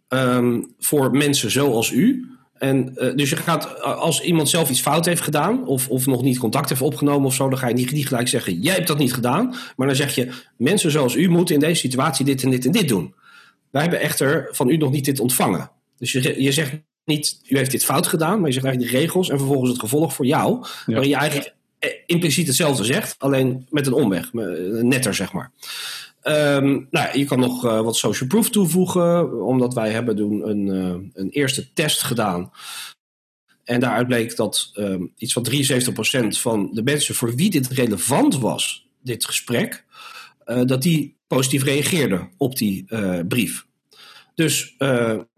[0.09, 2.32] um, voor mensen zoals u.
[2.63, 6.21] En, uh, dus je gaat, als iemand zelf iets fout heeft gedaan, of, of nog
[6.21, 8.87] niet contact heeft opgenomen of zo, dan ga je niet, niet gelijk zeggen: Jij hebt
[8.87, 9.55] dat niet gedaan.
[9.75, 12.71] Maar dan zeg je: Mensen zoals u moeten in deze situatie dit en dit en
[12.71, 13.13] dit doen.
[13.71, 15.71] Wij hebben echter van u nog niet dit ontvangen.
[15.97, 16.71] Dus je, je zegt
[17.05, 19.79] niet, u heeft dit fout gedaan, maar je zegt eigenlijk de regels en vervolgens het
[19.79, 20.57] gevolg voor jou.
[20.61, 20.67] Ja.
[20.85, 24.41] Waarin je eigenlijk eh, impliciet hetzelfde zegt, alleen met een omweg, eh,
[24.81, 25.51] netter zeg maar.
[26.23, 30.69] Ehm, nou, je kan nog eh, wat social proof toevoegen, omdat wij hebben doen een,
[30.69, 32.51] eh, een eerste test gedaan.
[33.63, 38.37] En daaruit bleek dat ehm, iets van 73% van de mensen voor wie dit relevant
[38.37, 39.85] was, dit gesprek,
[40.45, 42.85] eh, dat die positief reageerden op die
[43.27, 43.65] brief.
[44.35, 44.75] Dus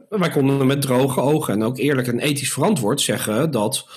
[0.09, 3.87] wij konden met droge ogen en ook eerlijk en ethisch verantwoord zeggen dat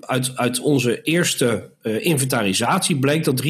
[0.00, 3.48] uit, uit onze eerste eh, inventarisatie bleek dat 73%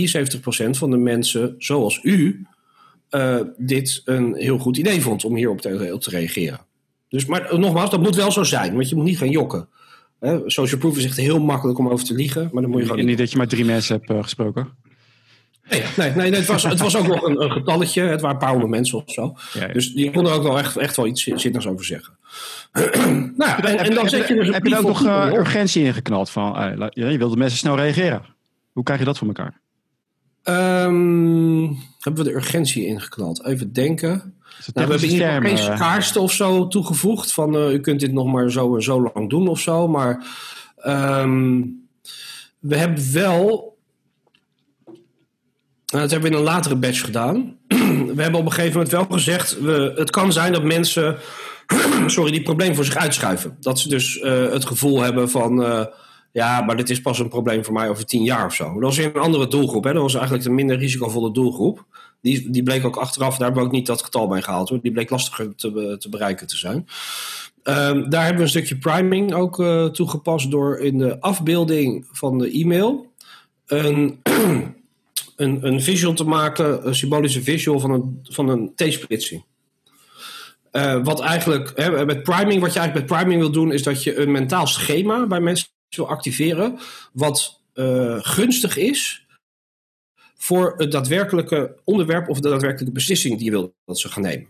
[0.70, 2.46] van de mensen, zoals u,
[3.12, 6.60] eh, dit een heel goed idee vond om hierop te, op te reageren.
[7.08, 9.68] Dus, maar eh, nogmaals, dat moet wel zo zijn, want je moet niet gaan jokken.
[10.20, 12.86] Hè, social proof is echt heel makkelijk om over te liegen, maar dan moet je
[12.86, 13.18] gewoon En niet.
[13.18, 14.68] dat je maar drie mensen hebt eh, gesproken.
[15.72, 18.02] Nee, nee, nee, nee, het, was, het was ook nog een, een getalletje.
[18.02, 19.34] Het waren een paar honderd mensen of zo.
[19.52, 19.72] Ja, ja.
[19.72, 22.16] Dus die konden er ook wel echt, echt wel iets zinnigs over zeggen.
[22.72, 25.84] nou, ja, en, en dan zet je dus heb je er ook nog eh, urgentie
[25.84, 28.22] ingeknald van, la- je wilde mensen snel reageren.
[28.72, 29.60] Hoe krijg je dat voor elkaar?
[30.42, 31.62] Ehm,
[31.98, 33.44] hebben we de urgentie ingeknald?
[33.44, 34.08] Even denken.
[34.08, 37.32] Nou, we hebben hier geen eh, schaarste of zo toegevoegd.
[37.32, 39.88] Van u kunt dit nog maar zo en zo lang doen of zo.
[39.88, 40.26] Maar
[40.76, 41.60] ehm,
[42.58, 43.71] we hebben wel.
[45.92, 47.56] Nou, dat hebben we in een latere batch gedaan.
[48.16, 49.60] we hebben op een gegeven moment wel gezegd.
[49.60, 51.16] We, het kan zijn dat mensen.
[52.06, 53.56] sorry, die probleem voor zich uitschuiven.
[53.60, 55.64] Dat ze dus eh, het gevoel hebben van.
[55.64, 55.84] eh,
[56.32, 58.72] ja, maar dit is pas een probleem voor mij over tien jaar of zo.
[58.72, 59.84] Dat was een andere doelgroep.
[59.84, 59.92] Hè?
[59.92, 61.84] Dat was eigenlijk de minder risicovolle doelgroep.
[62.20, 64.80] Die, die bleek ook achteraf, daar hebben we ook niet dat getal bij gehaald hoor.
[64.82, 66.86] Die bleek lastiger te, te bereiken te zijn.
[67.62, 72.38] Ehm, daar hebben we een stukje priming ook eh, toegepast door in de afbeelding van
[72.38, 73.12] de e-mail
[73.66, 74.20] een,
[75.42, 79.44] een, een visual te maken, een symbolische visual van een, van een T-splitsing.
[80.70, 84.02] Eh, wat eigenlijk, hè, met priming, wat je eigenlijk met priming wil doen, is dat
[84.02, 86.78] je een mentaal schema bij mensen wil activeren,
[87.12, 89.26] wat eh, gunstig is
[90.36, 94.48] voor het daadwerkelijke onderwerp of de daadwerkelijke beslissing die je wil dat ze gaan nemen.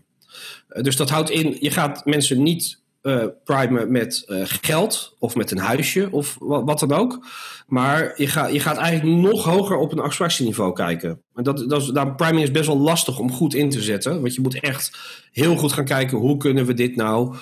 [0.67, 5.35] Eh, dus dat houdt in, je gaat mensen niet eh, primen met eh, geld of
[5.35, 7.25] met een huisje of wat, dan ook.
[7.67, 11.21] Maar je, gaat je gaat eigenlijk nog hoger op een abstractieniveau kijken.
[11.35, 14.21] En dat, dat is, daar, priming is best wel lastig om goed in te zetten.
[14.21, 14.97] Want je moet echt
[15.31, 17.35] heel goed gaan kijken hoe kunnen we dit nou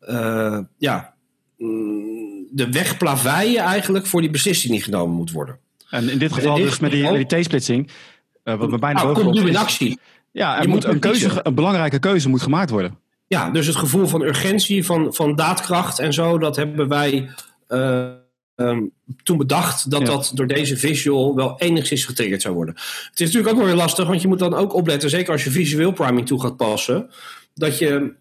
[0.00, 1.14] eh, ja,
[1.58, 5.58] mm, de weg plaveien eigenlijk voor die beslissing die genomen moet worden.
[5.90, 7.26] En in dit geval dus met die,
[8.44, 9.98] eh, wat me bijna Nou, komt nu in actie.
[10.32, 12.98] Ja, er Je moet moet een, keuze, een belangrijke keuze moet gemaakt worden.
[13.26, 17.30] Ja, dus het gevoel van urgentie, van, van daadkracht en zo, dat hebben wij
[17.66, 18.04] eh,
[18.54, 18.82] ehm,
[19.22, 20.06] toen bedacht dat Ja.
[20.06, 22.74] dat door deze visual wel enigszins getriggerd zou worden.
[23.10, 25.44] Het is natuurlijk ook wel weer lastig, want je moet dan ook opletten, zeker als
[25.44, 27.10] je visueel priming toe gaat passen,
[27.54, 28.12] dat je,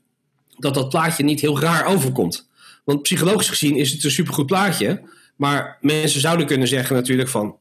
[0.58, 2.50] dat, dat plaatje niet heel raar overkomt.
[2.84, 5.02] Want psychologisch gezien is het een supergoed plaatje,
[5.36, 7.58] maar mensen zouden kunnen zeggen natuurlijk van,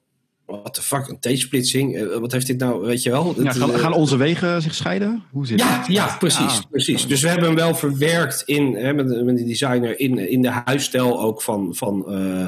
[0.46, 3.34] what the fuck, een T-splitsing, eh, wat heeft dit nou, weet je wel?
[3.42, 5.22] Ja, gaan, eh, gaan onze wegen zich scheiden?
[5.30, 5.86] Hoe zit ja, het?
[5.86, 6.70] ja precies, Ah.
[6.70, 7.06] precies.
[7.06, 10.50] Dus we hebben hem wel verwerkt in, hè, met, met de designer in, in de
[10.64, 12.46] huisstijl ook van, van eh,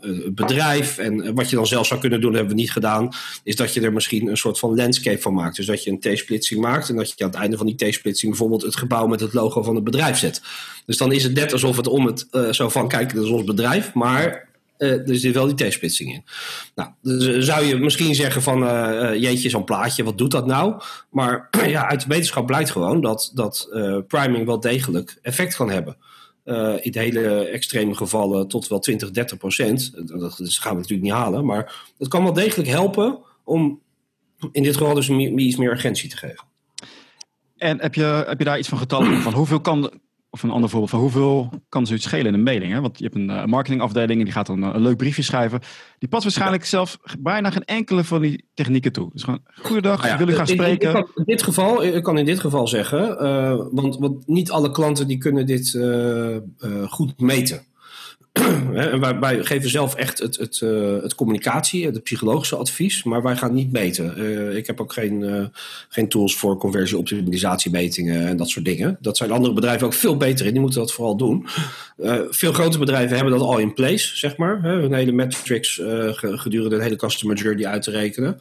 [0.00, 0.98] het bedrijf.
[0.98, 3.08] En wat je dan zelf zou kunnen doen, hebben we niet gedaan,
[3.42, 5.56] is dat je er misschien een soort van landscape van maakt.
[5.56, 8.30] Dus dat je een T-splitsing maakt en dat je aan het einde van die T-splitsing
[8.30, 10.42] bijvoorbeeld het gebouw met het logo van het bedrijf zet.
[10.86, 13.44] Dus dan is het net alsof het om het zo van, kijk, dat is ons
[13.44, 14.48] bedrijf, maar
[14.84, 16.24] eh, er zit wel die T-splitsing in.
[16.74, 20.46] Nou, dus eh, zou je misschien zeggen van, eh, jeetje, zo'n plaatje, wat doet dat
[20.46, 20.82] nou?
[21.10, 23.68] Maar ja, uit de wetenschap blijkt gewoon dat, dat
[24.06, 25.96] priming wel degelijk effect kan hebben.
[26.80, 29.92] In hele extreme gevallen tot wel 20, 30 procent.
[30.08, 31.44] Dat, gaan we natuurlijk niet halen.
[31.44, 33.80] Maar het kan wel degelijk helpen om
[34.52, 36.44] in dit geval dus iets meer urgentie te geven.
[37.56, 39.90] En heb je, heb je daar iets van getallen van hoeveel kan,
[40.34, 42.72] of een ander voorbeeld van hoeveel kan zoiets schelen in een mailing?
[42.72, 42.80] Hè?
[42.80, 45.60] Want je hebt een eh, marketingafdeling en die gaat dan eh, een leuk briefje schrijven.
[45.98, 49.10] Die past waarschijnlijk zelf bijna geen enkele van die technieken toe.
[49.12, 50.88] Dus gewoon, goeiedag, Nou ja, wil u gaan in- in- spreken?
[50.88, 54.50] Ik kan in dit geval, ik kan in dit geval zeggen, eh, want, want niet
[54.50, 56.40] alle klanten die kunnen dit eh, eh,
[56.88, 57.62] goed meten.
[59.20, 63.54] Wij, geven zelf echt het, het, eh, het communicatie, het psychologische advies, maar wij gaan
[63.54, 64.16] niet meten.
[64.16, 65.44] Eh, ik heb ook geen, eh,
[65.88, 68.96] geen tools voor conversie-optimalisatiemetingen en dat soort dingen.
[69.00, 71.46] Dat zijn andere bedrijven ook veel beter in, die moeten dat vooral doen.
[72.30, 74.62] Veel grote bedrijven hebben dat al in place, zeg maar.
[74.62, 78.40] Hè, hun hele metrics ge- gedurende een hele customer journey uit te rekenen.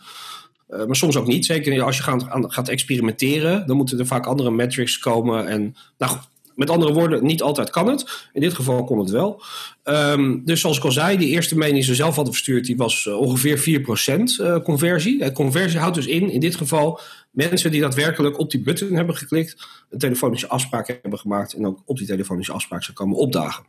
[0.67, 1.45] Maar soms ook niet.
[1.45, 5.47] Zeker als je gaat, gaat experimenteren, dan moeten er vaak andere metrics komen.
[5.47, 6.17] En nou
[6.55, 8.29] Met andere woorden, niet altijd kan het.
[8.33, 9.41] In dit geval kon het wel.
[9.83, 12.77] Ehm, dus zoals ik al zei, die eerste mail die ze zelf hadden verstuurd, die
[12.77, 15.17] was uh, ongeveer 4% uh, conversie.
[15.17, 16.99] De conversie houdt dus in, in dit geval,
[17.31, 21.81] mensen die daadwerkelijk op die button hebben geklikt, een telefonische afspraak hebben gemaakt en ook
[21.85, 23.63] op die telefonische afspraak zou komen opdagen.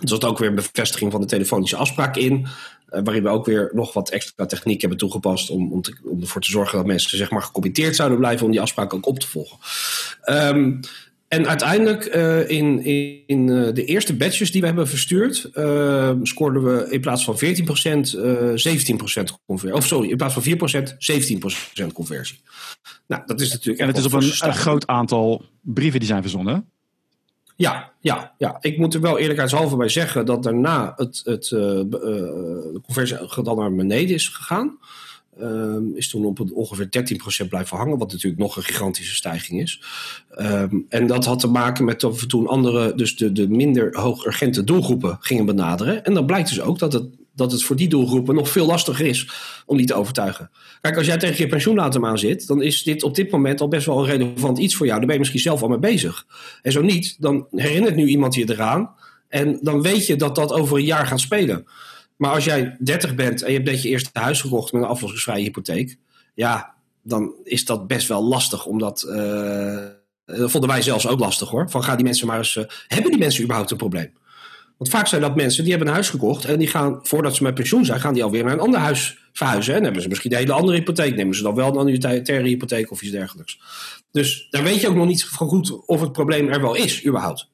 [0.00, 2.46] Er zat ook weer een bevestiging van de telefonische afspraak in.
[2.86, 5.50] Waarin we ook weer nog wat extra techniek hebben toegepast.
[5.50, 5.82] Om, om,
[6.20, 8.46] ervoor te zorgen dat mensen zeg maar gecommitteerd zouden blijven.
[8.46, 9.58] om die afspraak ook op te volgen.
[10.24, 10.80] Um,
[11.32, 12.84] en uiteindelijk uh, in,
[13.26, 15.50] in uh, de eerste batches die we hebben verstuurd.
[16.22, 17.44] scoorden we in plaats van 14% 17%
[19.46, 19.76] conversie.
[19.76, 22.40] Of sorry, in plaats van 4% 17% conversie.
[23.06, 23.80] Nou, dat is natuurlijk.
[23.80, 26.68] En het is op een, een groot aantal brieven die zijn verzonden.
[27.56, 32.80] Ja, ja, ja, ik moet er wel eerlijkheidshalve bij zeggen dat daarna het, het, de
[32.82, 34.78] conversie dan naar beneden is gegaan.
[35.40, 36.88] Uh, is toen op ongeveer
[37.44, 39.82] 13% blijven hangen, wat natuurlijk nog een gigantische stijging is.
[40.38, 44.00] Um, en dat had te maken met dat we toen andere, dus de, de minder
[44.00, 46.04] hoog urgente doelgroepen gingen benaderen.
[46.04, 49.06] En dan blijkt dus ook dat het dat het voor die doelgroepen nog veel lastiger
[49.06, 49.28] is
[49.66, 50.50] om die te overtuigen.
[50.80, 53.68] Kijk, als jij tegen je pensioendatum aan zit, dan is dit op dit moment al
[53.68, 54.98] best wel een relevant iets voor jou.
[54.98, 56.26] Daar ben je misschien zelf al mee bezig.
[56.62, 58.90] En zo niet, dan herinnert nu iemand je eraan.
[59.28, 61.66] En dan weet je dat dat over een jaar gaat spelen.
[62.22, 64.88] Maar als jij 30 bent en je hebt net je eerste huis gekocht met een
[64.88, 65.96] aflossingsvrije hypotheek.
[66.34, 68.66] Ja, dan is dat best wel lastig.
[68.66, 69.78] Omdat, uh,
[70.24, 71.70] dat vonden wij zelfs ook lastig hoor.
[71.70, 72.56] Van gaan die mensen maar eens.
[72.56, 74.12] Uh, hebben die mensen überhaupt een probleem?
[74.78, 77.42] Want vaak zijn dat mensen die hebben een huis gekocht en die gaan, voordat ze
[77.42, 79.74] met pensioen zijn, gaan die alweer naar een ander huis verhuizen.
[79.74, 81.16] En hebben ze misschien een hele andere hypotheek.
[81.16, 83.60] Nemen ze dan wel een annuitaire hypotheek of iets dergelijks.
[84.10, 87.06] Dus daar weet je ook nog niet van goed of het probleem er wel is,
[87.06, 87.50] überhaupt.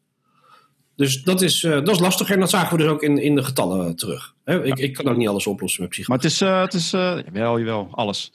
[0.98, 3.34] Dus dat is, uh, dat is lastig en dat zagen we dus ook in, in
[3.34, 4.34] de getallen terug.
[4.44, 6.26] He, ik, ik, kan ook niet alles oplossen met psychologie.
[6.26, 8.32] Maar het is, uh, het is uh, jawel, jawel, alles.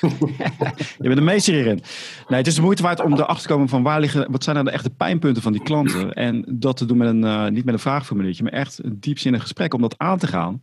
[0.98, 1.82] je bent de meester hierin.
[2.28, 4.56] Nee, het is de moeite waard om erachter te komen van waar liggen, wat zijn
[4.56, 6.12] nou de echte pijnpunten van die klanten.
[6.12, 9.74] En dat te doen met een, niet met een vraagformuliertje, maar echt een diepzinnig gesprek
[9.74, 10.62] om dat aan te gaan.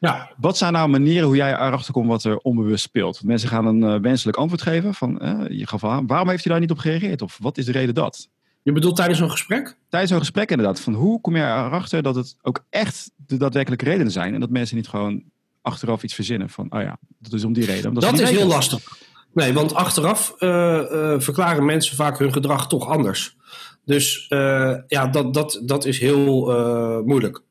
[0.00, 0.30] Ja.
[0.36, 3.22] Wat zijn nou manieren hoe jij erachter komt wat er onbewust speelt?
[3.24, 6.70] Mensen gaan een wenselijk antwoord geven van, je gaf aan, waarom heeft hij daar niet
[6.70, 7.22] op gereageerd?
[7.22, 8.28] Of wat is de reden dat?
[8.64, 9.76] Je bedoelt tijdens zo'n gesprek?
[9.88, 10.80] Tijdens zo'n gesprek inderdaad.
[10.80, 14.34] Van hoe kom je erachter dat het ook echt de daadwerkelijke redenen zijn.
[14.34, 15.22] En dat mensen niet gewoon
[15.62, 17.94] achteraf iets verzinnen van, oh ja, dat is om die reden.
[17.94, 18.98] Dat is heel lastig.
[19.32, 23.36] Nee, want achteraf uh, uh, verklaren mensen vaak hun gedrag toch anders.
[23.84, 27.42] Dus uh, ja, dat, dat, dat is heel moeilijk.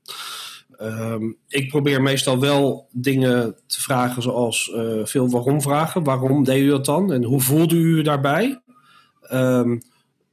[0.82, 4.72] Um, ik probeer meestal wel dingen te vragen zoals
[5.04, 6.04] veel waarom vragen.
[6.04, 7.12] Waarom deed u dat dan?
[7.12, 8.62] En hoe voelde u daarbij?
[9.32, 9.82] Um,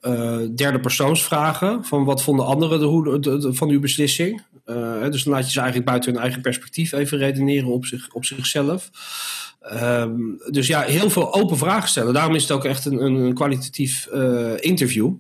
[0.03, 1.85] uh, derde persoonsvragen.
[1.85, 2.81] Van wat vonden anderen
[3.21, 4.43] de, van uw beslissing?
[4.67, 8.09] Uh, dus dan laat je ze eigenlijk buiten hun eigen perspectief even redeneren op, zich,
[8.13, 8.91] op zichzelf.
[9.73, 12.15] Um, dus ja, heel veel open vragen stellen.
[12.15, 15.15] Daarom is het ook echt een, een kwalitatief uh, interview.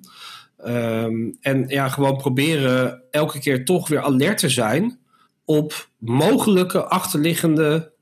[0.67, 4.99] Um, en ja, gewoon proberen elke keer toch weer alert te zijn
[5.45, 7.93] op mogelijke achterliggende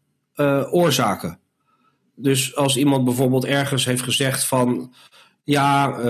[0.70, 1.38] oorzaken.
[2.14, 4.94] Dus als iemand bijvoorbeeld ergens heeft gezegd van
[5.48, 6.00] ja,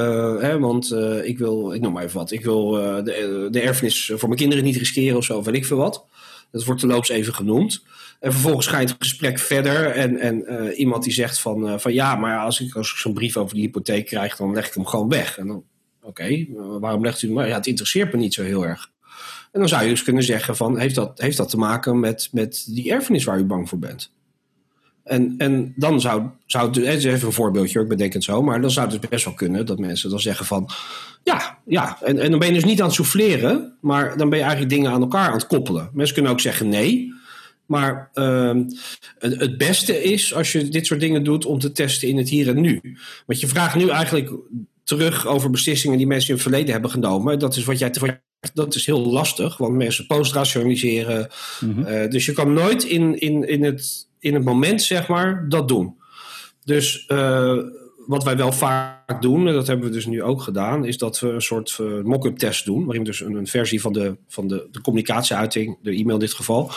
[0.41, 3.61] hè, want uh, ik wil, ik noem maar even wat, ik wil uh, de, de
[3.61, 6.07] erfenis voor mijn kinderen niet riskeren of zo, weet ik veel wat.
[6.51, 7.85] Dat wordt terloops even genoemd.
[8.21, 12.15] En vervolgens ga je het gesprek verder en, en iemand die zegt van, van ja,
[12.15, 14.87] maar als ik, als ik zo'n brief over die hypotheek krijg, dan leg ik hem
[14.87, 15.39] gewoon weg.
[15.39, 15.65] En dan,
[16.03, 16.47] oké,
[16.81, 17.47] waarom legt u hem?
[17.47, 18.91] Ja, het interesseert me niet zo heel erg.
[19.53, 22.29] En dan zou je dus kunnen zeggen van, heeft dat, heeft dat te maken met,
[22.33, 24.13] met die erfenis waar u bang voor bent?
[25.09, 28.71] En, en dan zou, zou het, even een voorbeeldje, ik bedenk het zo, maar dan
[28.71, 30.71] zou het dus best wel kunnen dat mensen dan zeggen van,
[31.25, 34.39] ja, ja, en, en dan ben je dus niet aan het souffleren, maar dan ben
[34.39, 35.91] je eigenlijk dingen aan elkaar aan het koppelen.
[35.93, 37.13] Mensen kunnen ook zeggen nee,
[37.67, 38.57] maar uh,
[39.19, 42.49] het, beste is als je dit soort dingen doet om te testen in het hier
[42.49, 42.81] en nu.
[43.27, 44.31] Want je vraagt nu eigenlijk
[44.85, 47.39] terug over beslissingen die mensen in het verleden hebben genomen.
[47.39, 47.91] Dat is wat jij
[48.55, 51.29] dat is heel lastig, want mensen postrationaliseren.
[51.61, 51.87] Mm -hmm.
[51.87, 55.69] uh, dus je kan nooit in, in, in het in het moment, zeg maar, dat
[55.69, 55.97] doen.
[56.65, 57.59] Dus uh,
[58.07, 61.21] wat wij wel vaak doen, en dat hebben we dus nu ook gedaan, is dat
[61.21, 62.85] we een soort uh, mock-up test doen.
[62.85, 66.19] Waarin we dus een, een, versie van, de, van de, de communicatieuiting, de e-mail in
[66.19, 66.71] dit geval,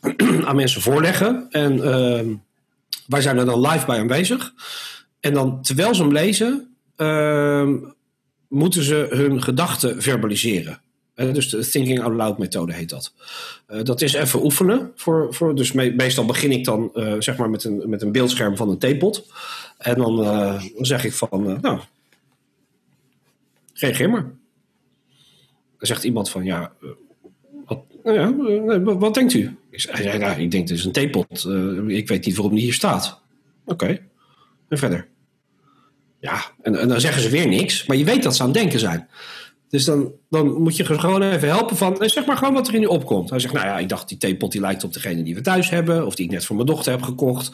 [0.46, 1.46] aan mensen voorleggen.
[1.50, 2.34] En uh,
[3.06, 4.52] wij zijn er dan live bij aanwezig.
[5.20, 7.76] En dan terwijl ze hem lezen, ehm,
[8.48, 10.80] moeten ze hun gedachten verbaliseren.
[11.22, 13.12] Uh, dus de Thinking Out Loud methode heet dat.
[13.70, 14.92] Uh, dat is even oefenen.
[14.94, 18.12] Voor, voor, dus me, meestal begin ik dan uh, zeg maar met een, met een
[18.12, 19.26] beeldscherm van een theepot.
[19.78, 21.80] En dan, zeg ik van, nou,
[23.74, 24.22] reageer maar.
[24.22, 26.72] Dan zegt iemand van, ja,
[27.66, 29.56] wat, nou ja, wat denkt u?
[29.70, 29.82] Ik
[30.38, 31.48] ik denk het is een theepot.
[31.86, 33.20] ik weet niet waarom die hier staat.
[33.64, 33.98] Oké,
[34.68, 35.08] en verder.
[36.22, 37.86] Ja, en, en dan zeggen ze weer niks.
[37.86, 39.08] Maar je weet dat ze aan het denken zijn.
[39.72, 42.74] Dus dan, dan moet je gewoon even helpen van, eh, zeg maar gewoon wat er
[42.74, 43.30] in je opkomt.
[43.30, 45.70] Hij zegt, nou ja, ik dacht die theepot die lijkt op degene die we thuis
[45.70, 47.50] hebben, of die ik net voor mijn dochter heb gekocht.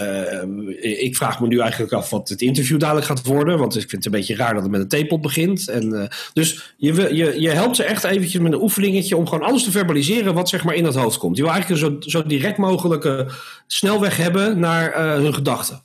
[0.00, 3.88] Uh, ik vraag me nu eigenlijk af wat het interview dadelijk gaat worden, want ik
[3.88, 5.68] vind het een beetje raar dat het met een theepot begint.
[5.68, 9.48] En, uh, dus je, je, je helpt ze echt eventjes met een oefeningetje om gewoon
[9.48, 11.36] alles te verbaliseren wat zeg maar in het hoofd komt.
[11.36, 13.26] Je wil eigenlijk een zo, zo direct mogelijke
[13.66, 15.82] snelweg hebben naar hun gedachten.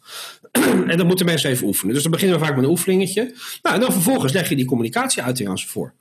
[0.91, 1.93] en dan moeten mensen even oefenen.
[1.93, 3.35] Dus dan beginnen we vaak met een oefeningetje.
[3.61, 5.93] Nou, en dan vervolgens leg je die communicatieuiting aan ze voor.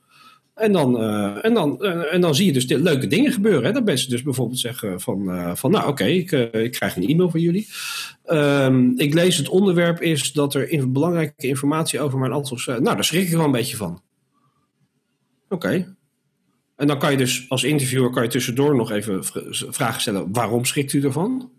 [0.55, 3.63] En dan, uh, en, dan, uh, en dan zie je dus leuke dingen gebeuren.
[3.63, 3.71] Hè?
[3.71, 7.29] Dat mensen dus bijvoorbeeld zeggen van, uh, van nou oké, ik, ik krijg een e-mail
[7.29, 7.67] van jullie.
[8.25, 12.65] Um, ik lees het onderwerp is dat er belangrijke informatie over mijn antwoord...
[12.65, 14.01] nou, daar schrik ik wel een beetje van.
[15.49, 15.95] Oké.
[16.75, 19.23] En dan kan je dus als interviewer kan je tussendoor nog even
[19.73, 20.31] vragen stellen...
[20.31, 21.51] waarom schrikt u ervan?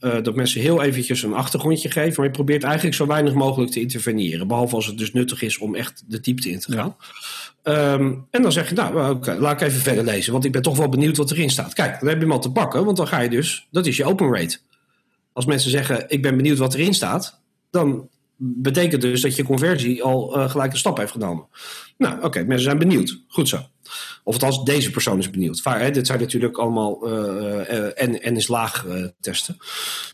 [0.00, 2.14] Uh, dat mensen heel eventjes een achtergrondje geven.
[2.16, 4.46] Maar je probeert eigenlijk zo weinig mogelijk te interveneren.
[4.46, 6.96] Behalve als het dus nuttig is om echt de diepte in te gaan.
[7.64, 7.92] Ja.
[7.92, 10.32] Um, en dan zeg je, nou, okay, laat ik even verder lezen.
[10.32, 11.74] Want ik ben toch wel benieuwd wat erin staat.
[11.74, 12.84] Kijk, dan heb je hem al te pakken.
[12.84, 14.58] Want dan ga je dus, dat is je open rate.
[15.32, 17.40] Als mensen zeggen, ik ben benieuwd wat erin staat.
[17.70, 21.46] Dan betekent dus dat je conversie al uh, gelijk een stap heeft genomen.
[21.98, 23.20] Nou, oké, okay, mensen zijn benieuwd.
[23.28, 23.58] Goed zo.
[24.24, 25.60] Of althans, deze persoon is benieuwd.
[25.60, 29.56] Vaar, hè, dit zijn natuurlijk allemaal uh, en, en is laag uh, testen.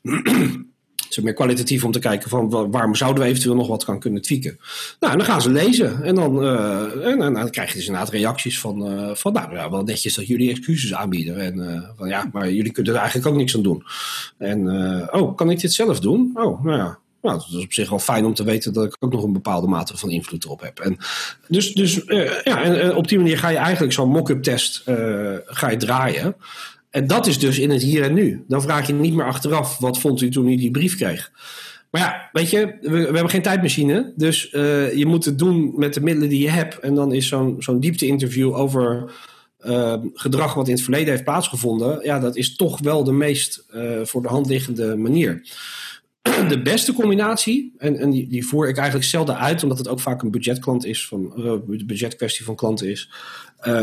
[1.03, 3.99] Het is meer kwalitatief om te kijken van waarom zouden we eventueel nog wat gaan
[3.99, 4.59] kunnen tweaken.
[5.01, 6.03] Nou, en dan gaan ze lezen.
[6.03, 8.77] En dan, uh, en, dan krijg je dus inderdaad reacties van,
[9.17, 11.37] van nou ja, wel netjes dat jullie excuses aanbieden.
[11.41, 13.85] En van ja, maar jullie kunnen er eigenlijk ook niks aan doen.
[14.39, 14.69] En
[15.13, 16.31] oh, kan ik dit zelf doen?
[16.35, 16.99] Oh, nou ja.
[17.23, 19.33] Nou, dat is op zich wel fijn om te weten dat ik ook nog een
[19.33, 20.79] bepaalde mate van invloed erop heb.
[20.79, 20.97] En
[21.49, 25.35] dus dus uh, ja, en, op die manier ga je eigenlijk zo'n mock-up test uh,
[25.45, 26.37] ga je draaien.
[26.91, 28.45] En dat is dus in het hier en nu.
[28.49, 31.31] Dan vraag je niet meer achteraf, wat vond u toen u die brief kreeg?
[31.91, 34.13] Maar ja, weet je, we, hebben geen tijdmachine.
[34.17, 36.79] Dus uh, je moet het doen met de middelen die je hebt.
[36.79, 39.13] En dan is zo'n zo'n diepte-interview over
[40.15, 42.05] gedrag wat in het verleden heeft plaatsgevonden.
[42.05, 43.65] Ja, dat is toch wel de meest
[44.03, 45.43] voor de hand liggende manier.
[46.49, 50.01] De beste combinatie, en, en die, die, voer ik eigenlijk zelden uit, omdat het ook
[50.01, 51.53] vaak een budgetklant is, van, uh,
[51.87, 53.11] budgetkwestie van klanten is,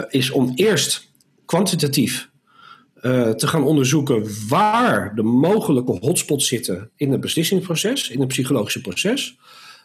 [0.10, 1.12] is om eerst
[1.46, 2.30] kwantitatief
[3.02, 8.82] uh, te gaan onderzoeken waar de mogelijke hotspots zitten in het beslissingsproces, in het psychologische
[8.82, 9.38] proces.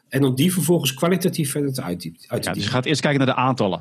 [0.08, 2.20] En om die vervolgens kwalitatief verder te uitdiepen.
[2.28, 3.80] Ja, dus je gaat eerst kijken naar de aantallen.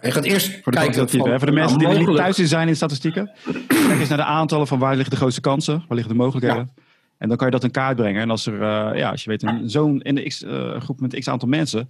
[0.00, 2.46] Je gaat eerst voor de, kijken van, voor de mensen die er niet thuis in
[2.46, 3.30] zijn in statistieken.
[3.66, 6.72] Kijk eens naar de aantallen van waar liggen de grootste kansen, waar liggen de mogelijkheden.
[6.76, 6.82] Ja.
[7.18, 8.22] En dan kan je dat in kaart brengen.
[8.22, 11.18] En als er, uh, ja, als je weet, zo'n in de X, uh, groep met
[11.18, 11.88] x aantal mensen,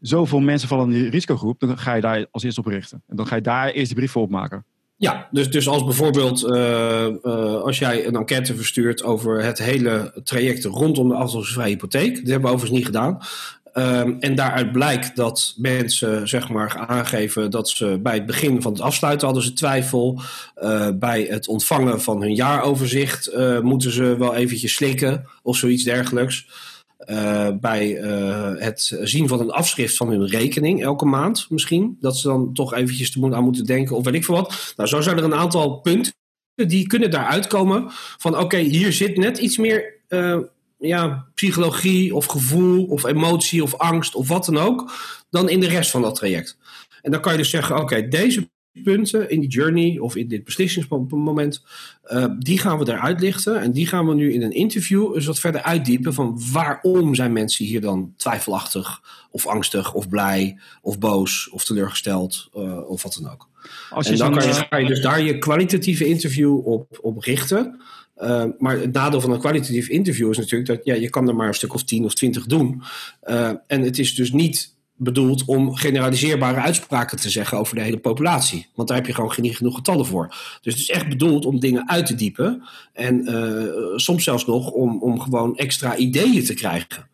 [0.00, 3.02] zoveel mensen vallen in die risicogroep, dan ga je daar als eerste op richten.
[3.08, 4.64] En dan ga je daar eerst de brief voor opmaken.
[4.96, 10.64] Ja, dus, dus als bijvoorbeeld uh, als jij een enquête verstuurt over het hele traject
[10.64, 12.14] rondom de aflossingsvrije hypotheek.
[12.16, 13.18] Dat hebben we overigens niet gedaan.
[13.78, 18.72] Um, en daaruit blijkt dat mensen zeg maar aangeven dat ze bij het begin van
[18.72, 20.20] het afsluiten hadden ze twijfel.
[20.62, 26.46] Uh, bij het ontvangen van hun jaaroverzicht moeten ze wel eventjes slikken of zoiets dergelijks.
[27.06, 27.88] Uh, bij
[28.58, 31.96] het zien van een afschrift van hun rekening elke maand misschien.
[32.00, 34.74] Dat ze dan toch eventjes te aan moeten denken of weet ik veel wat.
[34.76, 36.12] Nou, zo zijn er een aantal punten
[36.54, 37.86] die kunnen daaruit komen
[38.18, 39.92] van oké, hier zit net iets meer
[40.86, 44.92] ja, psychologie of gevoel of emotie of angst of wat dan ook
[45.30, 46.58] dan in de rest van dat traject.
[47.02, 48.48] En dan kan je dus zeggen, oké, okay, deze
[48.82, 51.64] punten in die journey of in dit beslissingsmoment,
[52.06, 53.60] uh, die gaan we eruit lichten.
[53.60, 57.32] En die gaan we nu in een interview eens wat verder uitdiepen van waarom zijn
[57.32, 63.18] mensen hier dan twijfelachtig of angstig of blij of boos of teleurgesteld uh, of wat
[63.20, 63.48] dan ook.
[63.90, 67.18] Als je en dan kan je, kan je, dus daar je kwalitatieve interview op, op
[67.18, 67.80] richten.
[68.22, 71.34] Uh, maar het nadeel van een kwalitatief interview is natuurlijk dat ja, je kan er
[71.34, 72.82] maar een stuk of tien of twintig doen.
[73.66, 78.66] en het is dus niet bedoeld om generaliseerbare uitspraken te zeggen over de hele populatie.
[78.74, 80.28] Want daar heb je gewoon niet genoeg getallen voor.
[80.62, 82.62] Dus het is echt bedoeld om dingen uit te diepen.
[82.92, 87.08] En uh, soms zelfs nog om, om gewoon extra ideeën te krijgen.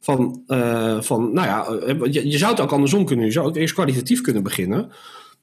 [0.00, 1.66] Van, uh, van nou ja,
[2.10, 3.26] je, je, zou het ook andersom kunnen.
[3.26, 4.90] Je zou ook eerst kwalitatief kunnen beginnen.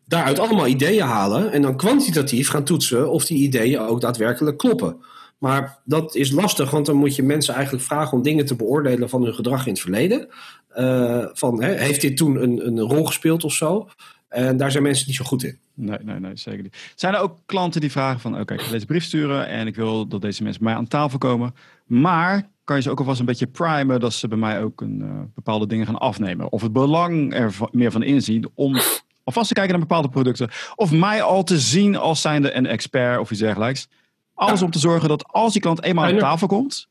[0.05, 1.51] Daaruit allemaal ideeën halen.
[1.51, 4.97] En dan kwantitatief gaan toetsen of die ideeën ook daadwerkelijk kloppen.
[5.37, 9.09] Maar dat is lastig, want dan moet je mensen eigenlijk vragen om dingen te beoordelen
[9.09, 10.27] van hun gedrag in het verleden.
[10.75, 13.89] Uh, van, hè, heeft dit toen een, een rol gespeeld of zo?
[14.29, 15.57] En daar zijn mensen niet zo goed in.
[15.73, 16.91] Nee, nee, nee, zeker niet.
[16.95, 19.75] Zijn er ook klanten die vragen van, oké, ik wil deze brief sturen en ik
[19.75, 21.55] wil dat deze mensen bij mij aan tafel komen.
[21.85, 24.99] Maar kan je ze ook alvast een beetje primen dat ze bij mij ook een,
[25.01, 26.51] uh, bepaalde dingen gaan afnemen?
[26.51, 28.79] Of het belang er meer van inzien om
[29.23, 30.49] alvast te kijken naar bepaalde producten.
[30.75, 33.87] Of mij al te zien als zijnde een expert of iets dergelijks.
[34.33, 34.65] Alles ja.
[34.65, 36.87] om te zorgen dat als die klant eenmaal aan tafel komt,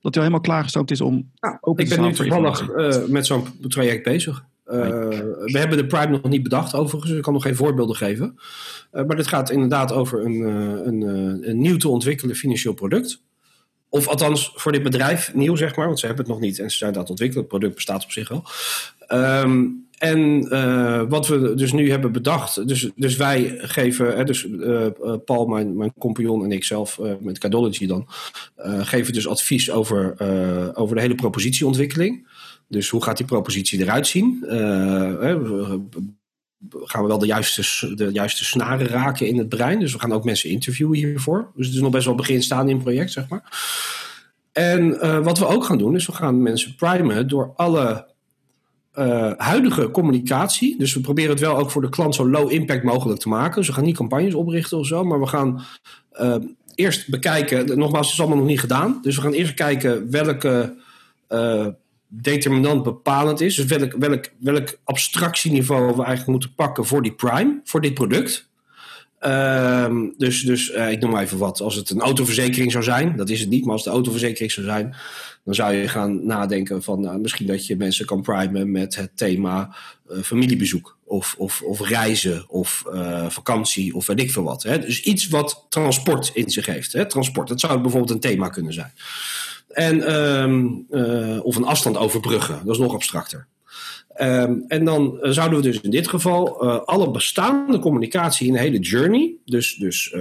[0.00, 3.04] dat hij al helemaal klaargestoomd is om ja, open te Ik ben nu toevallig uh,
[3.06, 4.44] met zo'n traject bezig.
[4.64, 8.38] we hebben de Prime nog niet bedacht overigens, ik kan nog geen voorbeelden geven.
[8.90, 10.40] maar dit gaat inderdaad over een,
[10.86, 11.02] een,
[11.48, 13.20] een nieuw te ontwikkelen financieel product.
[13.88, 16.70] Of althans voor dit bedrijf nieuw, zeg maar, want ze hebben het nog niet en
[16.70, 17.42] ze zijn dat ontwikkelen.
[17.42, 18.44] Het product bestaat op zich wel.
[19.06, 19.66] Ehm,
[19.98, 24.86] en uh, wat we dus nu hebben bedacht, dus, dus wij geven, hè, dus uh,
[25.24, 28.06] Paul, mijn, mijn compagnon en ik zelf met Cadology dan,
[28.80, 30.16] geven dus advies over,
[30.76, 32.26] over de hele propositieontwikkeling.
[32.68, 34.44] Dus hoe gaat die propositie eruit zien?
[36.70, 39.80] gaan we wel de juiste, de juiste snaren raken in het brein.
[39.80, 41.50] Dus we gaan ook mensen interviewen hiervoor.
[41.54, 43.42] Dus het is nog best wel begin staan in het project, zeg maar.
[44.52, 48.06] En wat we ook gaan doen, is we gaan mensen primen door alle
[48.98, 50.78] uh, huidige communicatie.
[50.78, 53.56] Dus we proberen het wel ook voor de klant zo low impact mogelijk te maken.
[53.56, 55.64] Dus we gaan niet campagnes oprichten of zo, maar we gaan
[56.20, 56.34] uh,
[56.74, 57.78] eerst bekijken.
[57.78, 58.98] Nogmaals, het is allemaal nog niet gedaan.
[59.02, 60.76] Dus we gaan eerst kijken welke
[62.08, 63.54] determinant bepalend is.
[63.54, 68.47] Dus welk, welk, welk abstractieniveau we eigenlijk moeten pakken voor die prime, voor dit product.
[69.26, 71.60] Um, dus dus uh, ik noem maar even wat.
[71.60, 74.52] Als het een autoverzekering zou zijn, dat is het niet, maar als het een autoverzekering
[74.52, 74.94] zou zijn,
[75.44, 79.10] dan zou je gaan nadenken van nou, misschien dat je mensen kan primen met het
[79.14, 79.76] thema
[80.10, 82.84] uh, familiebezoek of, of, of reizen of
[83.28, 84.62] vakantie of weet ik veel wat.
[84.62, 84.78] Hè?
[84.78, 86.92] Dus iets wat transport in zich heeft.
[86.92, 87.06] Hè?
[87.06, 88.92] Transport, dat zou bijvoorbeeld een thema kunnen zijn.
[89.68, 89.96] En,
[90.90, 93.46] uh, of een afstand overbruggen, dat is nog abstracter.
[94.22, 98.52] Um, en dan uh, zouden we dus in dit geval uh, alle bestaande communicatie in
[98.52, 100.14] de hele journey, dus, dus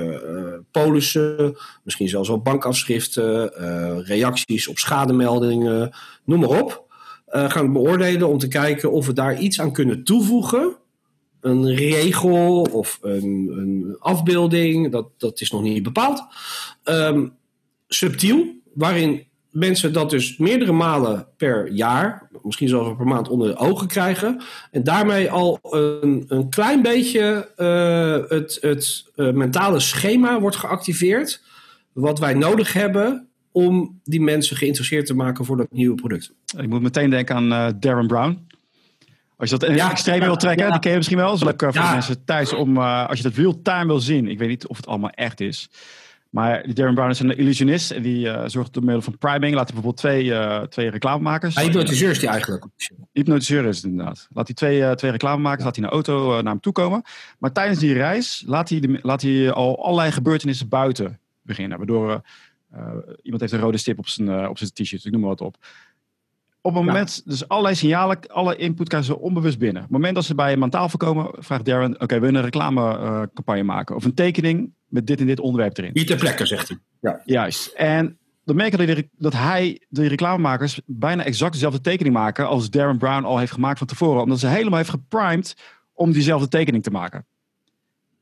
[0.72, 3.52] polissen, misschien zelfs wel bankafschriften,
[4.04, 6.86] reacties op schademeldingen, noem maar op,
[7.28, 10.78] gaan beoordelen om te kijken of we daar iets aan kunnen toevoegen.
[11.42, 16.24] Een regel of een, een afbeelding, dat, dat is nog niet bepaald.
[16.84, 17.34] Um,
[17.88, 23.58] subtiel, waarin mensen dat dus meerdere malen per jaar, misschien zelfs per maand onder de
[23.58, 24.42] ogen krijgen.
[24.72, 31.42] En daarmee al een, een klein beetje uh, het, het uh, mentale schema wordt geactiveerd.
[31.94, 36.34] Wat wij nodig hebben om die mensen geïnteresseerd te maken voor dat nieuwe product.
[36.58, 38.48] Ik moet meteen denken aan uh, Darren Brown.
[39.38, 40.72] Als je dat ja, extreem wil trekken, ja.
[40.72, 41.28] die ken je misschien wel.
[41.28, 41.92] Dat is leuk voor ja.
[41.92, 44.28] mensen thuis om, als je dat real-time wil zien.
[44.28, 45.70] Ik weet niet of het allemaal echt is.
[46.30, 49.56] Maar Darren Brown is een illusionist en die uh, zorgt door middel van priming.
[49.56, 51.56] Laat hij bijvoorbeeld twee, uh, twee reclamemakers.
[51.56, 52.66] Hij hypnotiseur is die eigenlijk.
[53.12, 54.28] Hypnotiseur is het inderdaad.
[54.34, 57.02] Laat hij twee, uh, twee reclamemakers, laat hij in de auto naar hem toe komen.
[57.40, 61.78] Maar tijdens die reis laat hij, de, laat hij al allerlei gebeurtenissen buiten beginnen.
[61.78, 62.22] Waardoor
[63.22, 65.58] iemand heeft een rode stip op zijn, op zijn t-shirt, ik noem maar wat op.
[66.68, 67.32] Op het moment, ja.
[67.32, 69.78] dus allerlei signalen, alle input krijgen ze onbewust binnen.
[69.82, 72.26] Op het moment dat ze bij hem aan tafel komen, vraagt Darren: Oké, okay, we
[72.26, 73.96] willen een reclamecampagne maken.
[73.96, 75.92] Of een tekening met dit en dit onderwerp erin.
[75.94, 76.78] Hier ter plekke, zegt hij.
[77.02, 77.22] Ja.
[77.26, 77.74] Juist.
[77.76, 82.98] En dan merken we dat hij, de reclamemakers, bijna exact dezelfde tekening maken als Darren
[82.98, 84.22] Brown al heeft gemaakt van tevoren.
[84.22, 85.56] Omdat ze helemaal heeft geprimed
[85.94, 87.26] om diezelfde tekening te maken.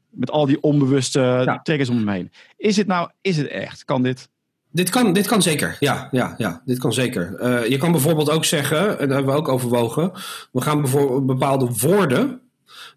[0.09, 1.59] Met al die onbewuste ja.
[1.61, 2.31] triggers om hem heen.
[2.57, 3.85] Is het nou, is het echt?
[3.85, 4.29] Kan dit?
[4.75, 7.35] Dit kan, dit kan zeker, ja, ja, ja, dit kan zeker.
[7.41, 10.11] Uh, je kan bijvoorbeeld ook zeggen, en dat hebben we ook overwogen,
[10.51, 12.41] we gaan bijvoorbeeld bepaalde woorden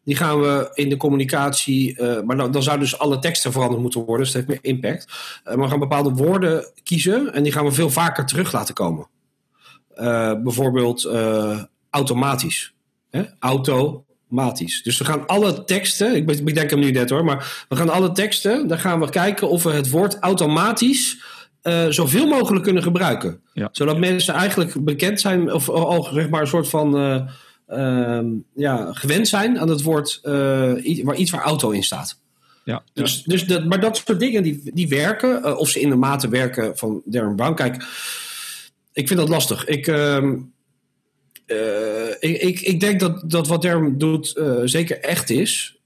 [0.05, 3.81] die gaan we in de communicatie, uh, maar dan, dan zou dus alle teksten veranderd
[3.83, 5.07] moeten worden, dus dat heeft meer impact.
[5.45, 8.75] Uh, maar we gaan bepaalde woorden kiezen en die gaan we veel vaker terug laten
[8.75, 9.09] komen.
[10.43, 11.09] Bijvoorbeeld
[11.91, 12.75] automatisch.
[13.11, 13.23] Hè?
[13.39, 14.83] Automatisch.
[14.83, 18.13] Dus we gaan alle teksten, ik bedenk hem nu net hoor, maar we gaan alle
[18.13, 21.37] teksten, dan gaan we kijken of we het woord automatisch
[21.89, 23.41] zoveel mogelijk kunnen gebruiken.
[23.53, 23.69] Ja.
[23.73, 26.95] Zodat mensen eigenlijk bekend zijn, of al zeg maar een soort van
[27.69, 28.21] uh,
[28.55, 30.33] ja, gewend zijn aan het woord uh,
[31.05, 32.21] waar iets waar auto in staat.
[32.65, 35.89] Ja, dus, dus dat, maar dat soort dingen die, die werken, uh, of ze in
[35.89, 37.55] de mate werken van Darren Brown.
[37.55, 37.75] Kijk,
[38.93, 39.65] ik vind dat lastig.
[39.65, 40.33] Ik, uh,
[42.21, 45.79] ik, ik, ik, denk dat, dat wat Darren doet zeker echt is.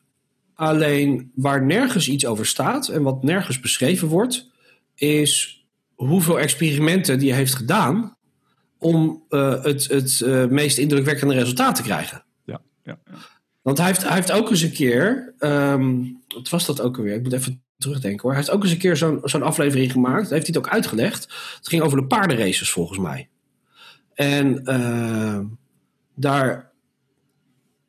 [0.55, 4.51] Alleen waar nergens iets over staat en wat nergens beschreven wordt,
[4.95, 5.62] is
[6.07, 8.17] hoeveel experimenten die hij heeft gedaan
[8.79, 12.25] om uh, het, het uh, meest indrukwekkende resultaat te krijgen.
[12.45, 13.15] Ja, ja, ja.
[13.63, 17.15] Want hij heeft, hij heeft ook eens een keer, um, wat was dat ook alweer?
[17.15, 18.31] Ik moet even terugdenken hoor.
[18.31, 20.31] Hij heeft ook eens een keer zo'n zo'n aflevering gemaakt.
[20.31, 21.23] Heeft hij het ook uitgelegd.
[21.57, 23.29] Het ging over de paardenraces volgens mij.
[24.15, 25.39] En uh,
[26.15, 26.73] daar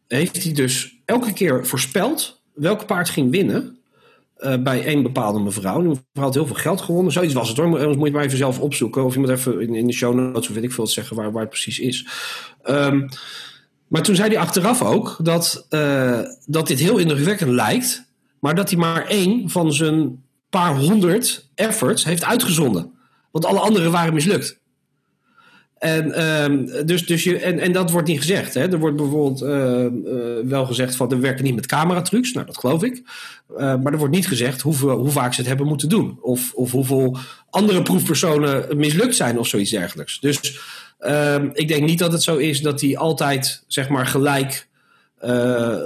[0.07, 3.77] heeft hij dus elke keer voorspeld welke paard ging winnen.
[4.45, 5.79] Uh, bij één bepaalde mevrouw.
[5.79, 7.11] Die mevrouw had heel veel geld gewonnen.
[7.11, 7.65] Zoiets was het hoor.
[7.65, 9.03] Anders moet je maar even zelf opzoeken.
[9.03, 11.41] Of moet even in, in de show notes of weet ik veel zeggen waar, waar
[11.41, 12.07] het precies is.
[12.65, 13.09] Um,
[13.87, 18.11] maar toen zei hij achteraf ook dat, uh, dat dit heel indrukwekkend lijkt.
[18.39, 22.91] Maar dat hij maar één van zijn paar honderd efforts heeft uitgezonden.
[23.31, 24.61] Want alle anderen waren mislukt.
[25.83, 28.53] En, ehm, dus, dus je, en, en dat wordt niet gezegd.
[28.53, 28.71] Hè?
[28.71, 29.91] Er wordt bijvoorbeeld eh, eh,
[30.43, 32.33] wel gezegd van we werken niet met cameratrucs.
[32.33, 33.01] Nou, dat geloof ik.
[33.57, 36.17] Eh, maar er wordt niet gezegd hoeveel, hoe vaak ze het hebben moeten doen.
[36.21, 37.17] Of, of hoeveel
[37.49, 40.19] andere proefpersonen mislukt zijn of zoiets dergelijks.
[40.19, 40.59] Dus
[40.99, 44.67] ehm, ik denk niet dat het zo is dat hij altijd zeg maar gelijk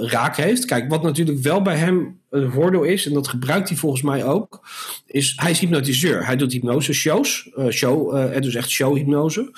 [0.00, 0.64] raak heeft.
[0.64, 4.24] Kijk, wat natuurlijk wel bij hem een voordeel is, en dat gebruikt hij volgens mij
[4.24, 4.68] ook,
[5.06, 6.26] is hij is hypnotiseur.
[6.26, 9.50] Hij doet hypnose shows, uh, show, uh, dus echt showhypnose.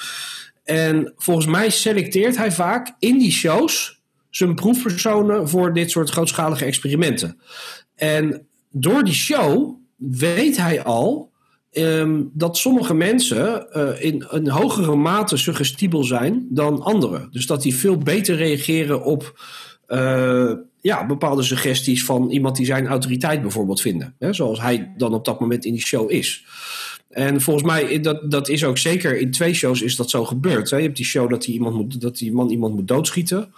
[0.64, 4.00] En volgens mij selecteert hij vaak in die shows
[4.30, 7.40] zijn proefpersonen voor dit soort grootschalige experimenten.
[7.94, 11.30] En door die show weet hij al
[11.72, 17.28] um, dat sommige mensen in een hogere mate suggestibel zijn dan anderen.
[17.30, 19.40] Dus dat die veel beter reageren op
[19.90, 24.14] uh, ja, bepaalde suggesties van iemand die zijn autoriteit bijvoorbeeld vinden.
[24.18, 26.44] Hè, zoals hij dan op dat moment in die show is.
[27.10, 30.70] En volgens mij, dat, dat is ook zeker in twee shows is dat zo gebeurd.
[30.70, 30.76] Hè.
[30.76, 33.52] Je hebt die show dat die, iemand moet, dat die man iemand moet doodschieten.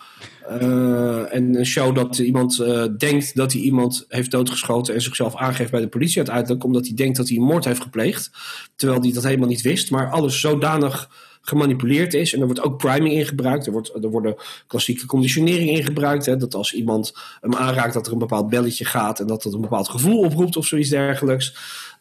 [0.51, 2.65] Uh, en een show dat iemand
[2.99, 6.95] denkt dat hij iemand heeft doodgeschoten en zichzelf aangeeft bij de politie uiteindelijk, omdat hij
[6.95, 8.31] denkt dat hij een moord heeft gepleegd.
[8.77, 9.91] Terwijl hij dat helemaal niet wist.
[9.91, 11.11] Maar alles zodanig
[11.43, 12.35] gemanipuleerd is.
[12.35, 13.67] En er wordt ook priming in gebruikt.
[13.67, 14.35] Er, wordt, er worden
[14.67, 16.27] klassieke conditionering in gebruikt.
[16.27, 19.53] Hè, dat als iemand hem aanraakt, dat er een bepaald belletje gaat en dat dat
[19.53, 21.57] een bepaald gevoel oproept of zoiets dergelijks.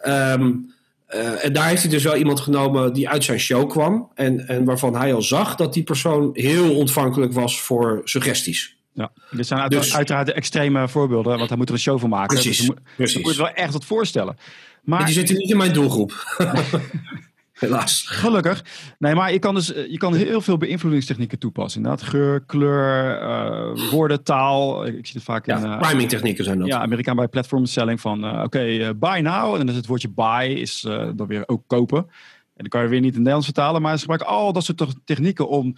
[0.07, 0.73] Um,
[1.15, 4.11] uh, en daar heeft hij dus wel iemand genomen die uit zijn show kwam.
[4.15, 8.75] En, en waarvan hij al zag dat die persoon heel ontvankelijk was voor suggesties.
[8.93, 11.99] Ja, dit zijn uiteraard, dus, uiteraard de extreme voorbeelden, want hij moet er een show
[11.99, 12.35] van maken.
[12.35, 13.23] Precies, dus moet, precies.
[13.23, 14.35] moet je wel echt wat voorstellen.
[14.35, 16.11] Maar, maar die zitten niet in mijn doelgroep.
[17.61, 18.03] Helaas.
[18.07, 18.63] Gelukkig.
[18.99, 21.81] Nee, maar je kan dus je kan heel veel beïnvloedingstechnieken toepassen.
[21.81, 24.85] Inderdaad, geur, kleur, uh, woorden, taal.
[24.85, 25.63] Ik zie het vaak ja, in...
[25.63, 26.67] Uh, priming technieken zijn dat.
[26.67, 28.25] Ja, Amerikaan bij platform selling van...
[28.25, 29.53] Uh, oké, okay, buy now.
[29.53, 30.81] En dan is het woordje buy is
[31.15, 31.97] dan weer ook kopen.
[31.97, 33.81] En dan kan je weer niet in het Nederlands vertalen.
[33.81, 35.75] Maar ze gebruiken al dat soort technieken om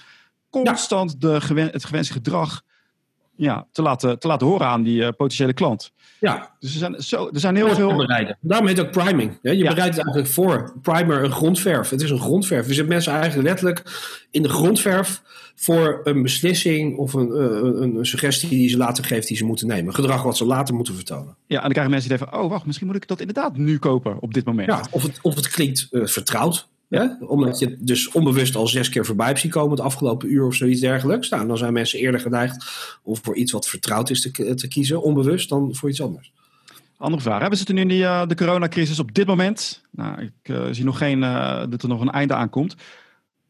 [0.50, 1.30] constant ja.
[1.30, 2.62] de gewen, het gewenste gedrag
[3.36, 5.92] ja, te, laten, te laten horen aan die potentiële klant.
[6.20, 6.56] Ja.
[6.60, 7.96] Dus er zijn, zo, er zijn heel veel...
[7.96, 8.38] Bereiden.
[8.42, 9.40] Daarom heet het ook priming.
[9.42, 9.70] Je ja.
[9.70, 10.74] bereidt het eigenlijk voor.
[10.82, 11.90] Primer, een grondverf.
[11.90, 12.66] Het is een grondverf.
[12.66, 13.84] We zetten mensen eigenlijk letterlijk
[14.32, 15.22] in de grondverf
[15.56, 19.68] voor een beslissing of een, een, een, suggestie die ze later geeft die ze moeten
[19.68, 19.94] nemen.
[19.94, 21.38] Gedrag wat ze later moeten vertonen.
[21.48, 23.78] Ja, en dan krijgen mensen die denken oh wacht, misschien moet ik dat inderdaad nu
[23.78, 24.68] kopen op dit moment.
[24.68, 26.70] Ja, of het, of het klinkt uh, vertrouwd.
[26.94, 27.18] Ja?
[27.20, 30.46] Omdat je het dus onbewust al zes keer voorbij hebt zien komen het afgelopen uur
[30.46, 31.30] of zoiets dergelijks.
[31.30, 32.66] Nou, dan zijn mensen eerder geneigd
[33.04, 36.34] om voor iets wat vertrouwd is te, te kiezen, onbewust, dan voor iets anders.
[36.98, 37.50] Andere vraag.
[37.50, 39.82] We zitten nu in die, uh, de coronacrisis op dit moment.
[39.91, 42.76] Nou, ik uh, zie nog geen, uh, dat er nog een einde aankomt.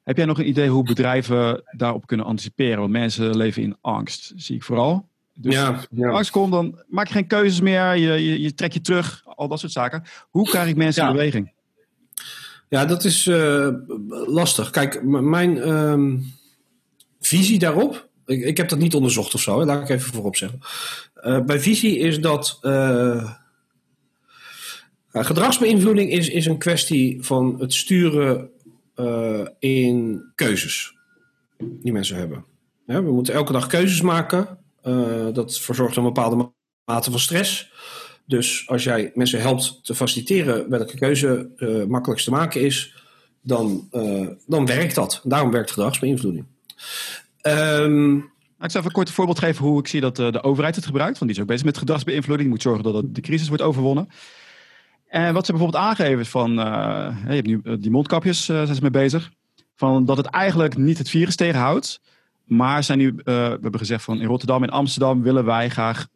[0.04, 2.80] Heb jij nog een idee hoe bedrijven daarop kunnen anticiperen?
[2.80, 5.08] Want mensen leven in angst, zie ik vooral.
[5.34, 6.10] Dus ja, als ja.
[6.10, 7.96] angst komt, dan maak je geen keuzes meer.
[7.96, 10.04] Je, je, je trekt je terug, al dat soort zaken.
[10.30, 11.10] Hoe krijg ik mensen ja.
[11.10, 11.52] in beweging?
[12.74, 13.26] Ja, dat is
[14.26, 14.70] lastig.
[14.70, 16.34] Kijk, mijn um,
[17.20, 19.66] visie daarop ik, heb dat niet onderzocht of zo, hè.
[19.66, 20.60] laat ik even voorop zeggen.
[21.24, 22.60] Uh, bij visie is dat.
[22.62, 23.34] Uh,
[25.12, 28.50] gedragsbeïnvloeding is, is een kwestie van het sturen
[29.60, 30.96] in keuzes
[31.58, 32.46] die mensen hebben.
[32.86, 34.58] We moeten elke dag keuzes maken.
[35.34, 36.52] dat verzorgt een bepaalde
[36.86, 37.73] mate van stress.
[38.26, 41.50] Dus als jij mensen helpt te faciliteren welke keuze
[41.88, 42.96] makkelijkst te maken is,
[43.42, 43.90] dan,
[44.48, 45.22] dan werkt dat.
[45.24, 46.46] Daarom werkt gedragsbeïnvloeding.
[47.42, 48.32] Um,
[48.64, 50.86] ik zal even een kort voorbeeld geven hoe ik zie dat uh, de overheid het
[50.86, 51.20] gebruikt.
[51.20, 52.50] Want die is ook bezig met gedragsbeïnvloeding.
[52.50, 54.10] Die moet zorgen dat de crisis wordt overwonnen.
[55.08, 56.60] En wat ze bijvoorbeeld aangeven is van...
[56.60, 59.32] Uh, je hebt nu uh, die mondkapjes, zijn ze mee bezig.
[59.76, 62.02] Van dat het eigenlijk niet het virus tegenhoudt.
[62.44, 66.08] Maar zijn nu, we hebben gezegd van in Rotterdam en Amsterdam willen wij graag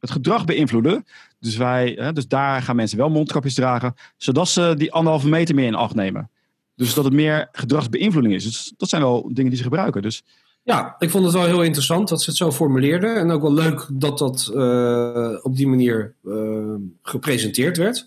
[0.00, 1.04] het gedrag beïnvloeden.
[1.40, 3.94] Dus, wij, dus daar gaan mensen wel mondkapjes dragen.
[4.16, 6.30] Zodat ze die anderhalve meter meer in acht nemen.
[6.76, 8.44] Dus dat het meer gedragsbeïnvloeding is.
[8.44, 10.02] Dus dat zijn wel dingen die ze gebruiken.
[10.02, 10.22] Dus
[10.62, 13.16] ja, ik vond het wel heel interessant dat ze het zo formuleerden.
[13.16, 18.06] En ook wel leuk dat dat uh, op die manier uh, gepresenteerd werd.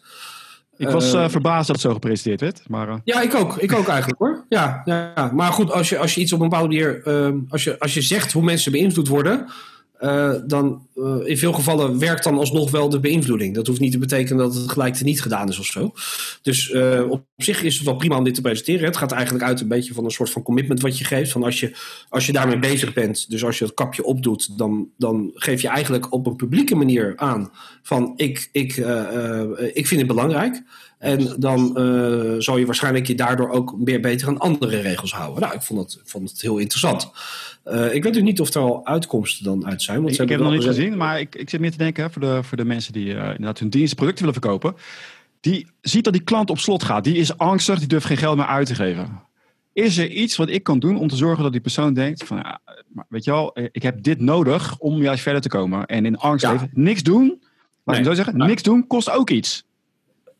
[0.77, 2.69] Ik was uh, verbaasd dat het zo gepresenteerd werd.
[2.69, 3.57] Maar, Ja, ik ook.
[3.57, 4.45] Ik ook eigenlijk hoor.
[4.49, 5.31] Ja, ja.
[5.33, 7.03] Maar goed, als je, als je iets op een bepaalde manier.
[7.49, 9.45] als, je, als je zegt hoe mensen beïnvloed worden.
[10.03, 13.55] Uh, dan uh, in veel gevallen werkt dan alsnog wel de beïnvloeding.
[13.55, 15.93] Dat hoeft niet te betekenen dat het gelijk niet gedaan is of zo.
[16.41, 18.85] Dus uh, op zich is het wel prima om dit te presenteren.
[18.85, 21.31] Het gaat eigenlijk uit een beetje van een soort van commitment wat je geeft.
[21.31, 21.75] Van als je,
[22.09, 25.67] als je daarmee bezig bent, dus als je het kapje opdoet, dan, dan geef je
[25.67, 27.51] eigenlijk op een publieke manier aan
[27.83, 28.75] van ik, ik,
[29.73, 30.63] ik vind het belangrijk.
[31.03, 35.41] En dan uh, zal je waarschijnlijk je daardoor ook meer beter aan andere regels houden.
[35.41, 37.11] Nou, ik vond het, vond het heel interessant.
[37.65, 40.01] Uh, ik weet dus niet of er al uitkomsten dan uit zijn.
[40.01, 42.03] Want ik, ik heb het nog niet gezien, maar ik, ik zit meer te denken
[42.03, 44.75] hè, voor, de, voor de mensen die uh, inderdaad hun diensten, producten willen verkopen.
[45.39, 47.03] Die ziet dat die klant op slot gaat.
[47.03, 49.21] Die is angstig, die durft geen geld meer uit te geven.
[49.73, 52.37] is er iets wat ik kan doen om te zorgen dat die persoon denkt van,
[52.37, 52.59] ja,
[53.09, 55.85] weet je wel, ik heb dit nodig om juist verder te komen.
[55.85, 57.43] En in angst leven, niks doen,
[57.83, 59.65] laat ik zo zeggen, niks doen kost ook iets.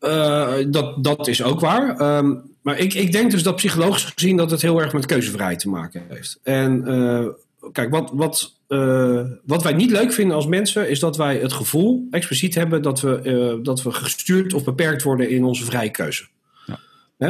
[0.04, 2.16] Uh, dat, dat is ook waar.
[2.18, 5.58] Um, maar ik, ik denk dus dat psychologisch gezien dat het heel erg met keuzevrijheid
[5.58, 6.38] te maken heeft.
[6.42, 7.26] En uh,
[7.72, 11.52] kijk, wat, wat, uh, wat wij niet leuk vinden als mensen, is dat wij het
[11.52, 16.26] gevoel expliciet hebben dat we, dat we gestuurd of beperkt worden in onze vrije keuze.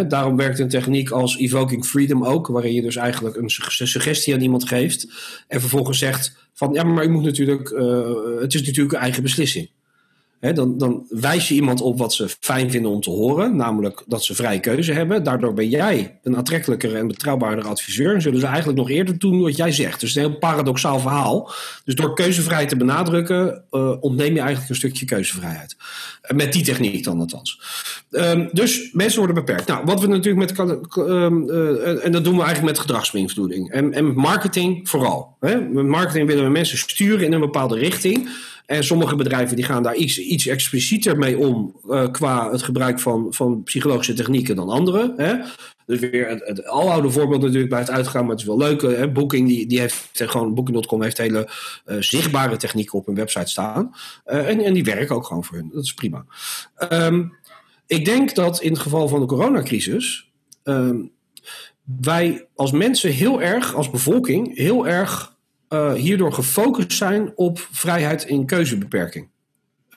[0.09, 3.51] Daarom werkt een techniek als evoking freedom ook, waarin je dus eigenlijk een
[3.87, 5.09] suggestie aan iemand geeft
[5.49, 8.09] en vervolgens zegt van ja, maar je moet natuurlijk, uh,
[8.41, 9.71] het is natuurlijk een eigen beslissing
[10.41, 14.25] dan, dan wijs je iemand op wat ze fijn vinden om te horen, namelijk dat
[14.25, 15.23] ze vrije keuze hebben.
[15.23, 18.15] Daardoor ben jij een aantrekkelijker en betrouwbaarder adviseur.
[18.15, 20.01] En zullen ze eigenlijk nog eerder doen wat jij zegt.
[20.01, 21.53] Dus een heel paradoxaal verhaal.
[21.85, 25.77] Dus door keuzevrijheid te benadrukken, uh, ontneem je eigenlijk een stukje keuzevrijheid.
[26.23, 27.61] Uh, met die techniek dan althans.
[28.11, 29.69] Um, dus mensen worden beperkt.
[29.69, 30.69] Nou, wat we natuurlijk met.
[30.99, 33.71] Um, uh, en dat doen we eigenlijk met gedragsbeïnvloeding.
[33.71, 35.37] En, en marketing vooral.
[35.41, 35.61] Hè?
[35.61, 38.29] Met marketing willen we mensen sturen in een bepaalde richting.
[38.67, 43.01] En sommige bedrijven die gaan daar iets, iets explicieter mee om uh, qua het gebruik
[43.01, 45.15] van, van psychologische technieken dan anderen.
[45.17, 45.35] Hè?
[45.87, 48.83] Dus weer het, het aloude voorbeeld natuurlijk bij het uitgaan, maar het is wel leuk.
[48.83, 49.11] Hè?
[49.13, 51.49] Booking, die, die heeft gewoon, Booking.com heeft hele
[51.87, 53.95] uh, zichtbare technieken op hun website staan.
[54.27, 55.71] Uh, en, en die werken ook gewoon voor hun.
[55.73, 56.25] Dat is prima.
[56.93, 57.33] Um,
[57.87, 60.31] ik denk dat in het geval van de coronacrisis
[60.65, 61.11] um,
[62.01, 65.34] wij als mensen heel erg, als bevolking, heel erg
[65.69, 69.29] uh, hierdoor gefocust zijn op vrijheid in keuzebeperking.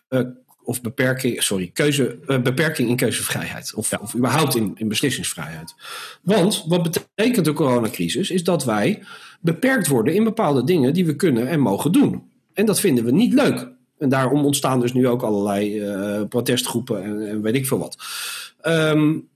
[0.10, 0.22] Uh,
[0.64, 3.74] of beperking, sorry, keuze, uh, beperking in keuzevrijheid.
[3.74, 4.00] Of, ja.
[4.02, 5.76] of überhaupt in, in beslissingsvrijheid.
[6.22, 8.30] Want wat betekent de coronacrisis?
[8.30, 9.04] Is dat wij
[9.42, 12.32] beperkt worden in bepaalde dingen die we kunnen en mogen doen.
[12.54, 13.68] En dat vinden we niet leuk.
[13.98, 17.98] En daarom ontstaan dus nu ook allerlei protestgroepen en, en, weet ik veel wat.
[18.68, 19.28] Um,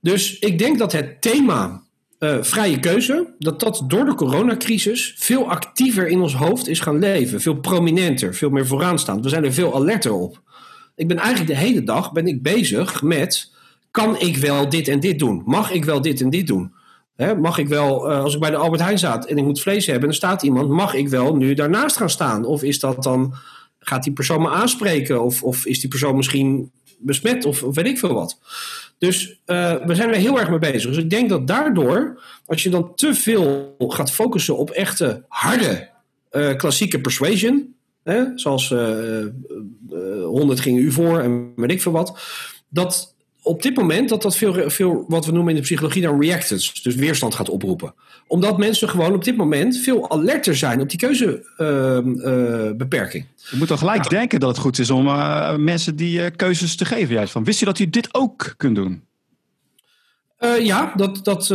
[0.00, 1.82] dus ik denk dat het thema
[2.22, 6.98] uh, vrije keuze, dat dat door de coronacrisis veel actiever in ons hoofd is gaan
[6.98, 7.40] leven.
[7.40, 9.22] Veel prominenter, veel meer vooraanstaand.
[9.22, 10.42] We zijn er veel alerter op.
[10.94, 13.52] Ik ben eigenlijk de hele dag ben ik bezig met,
[13.90, 15.42] kan ik wel dit en dit doen?
[15.44, 16.72] Mag ik wel dit en dit doen?
[17.40, 19.86] Mag ik wel, uh, als ik bij de Albert Heijn staat en ik moet vlees
[19.86, 22.44] hebben en er staat iemand, mag ik wel nu daarnaast gaan staan?
[22.44, 23.34] Of is dat dan,
[23.78, 25.22] gaat die persoon me aanspreken?
[25.22, 26.70] Of, of is die persoon misschien
[27.02, 28.38] besmet of, weet ik veel wat?
[28.98, 30.90] Dus uh, we zijn er heel erg mee bezig.
[30.90, 35.88] Dus ik denk dat daardoor, als je dan te veel gaat focussen op echte harde
[36.32, 39.26] uh, klassieke persuasion, hè, zoals uh,
[40.24, 42.18] 100 ging u voor en weet ik veel wat,
[42.68, 43.11] dat
[43.42, 46.82] op dit moment dat dat veel, veel wat we noemen in de psychologie dan reactance,
[46.82, 47.94] dus weerstand gaat oproepen.
[48.26, 53.26] Omdat mensen gewoon op dit moment veel alerter zijn op die keuzebeperking.
[53.50, 56.76] je moet dan gelijk denken dat het goed is om uh, mensen die uh, keuzes
[56.76, 57.14] te geven.
[57.14, 59.02] Juist van, wist je dat u dit ook kunt doen?
[60.60, 61.46] Ja, dat, dat,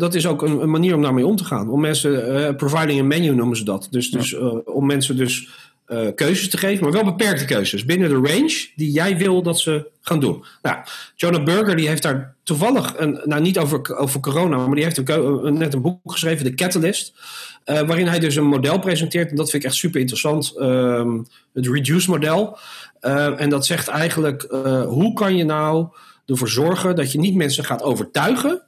[0.00, 1.68] dat is ook een, een, manier om daarmee om te gaan.
[1.68, 3.88] Om mensen, providing a menu noemen ze dat.
[3.90, 5.48] Dus, dus om mensen dus
[5.92, 9.60] uh, keuzes te geven, maar wel beperkte keuzes binnen de range die jij wil dat
[9.60, 10.44] ze gaan doen.
[10.62, 10.76] Nou,
[11.14, 15.06] Jonah Burger die heeft daar toevallig, een, nou niet over, over corona, maar die heeft
[15.42, 17.12] net een boek geschreven, The Catalyst,
[17.66, 21.14] uh, waarin hij dus een model presenteert en dat vind ik echt super interessant, uh,
[21.52, 22.58] het Reduce model.
[23.00, 24.42] Uh, en dat zegt eigenlijk,
[24.86, 25.86] hoe kan je nou
[26.26, 28.62] ervoor zorgen dat je niet mensen gaat overtuigen,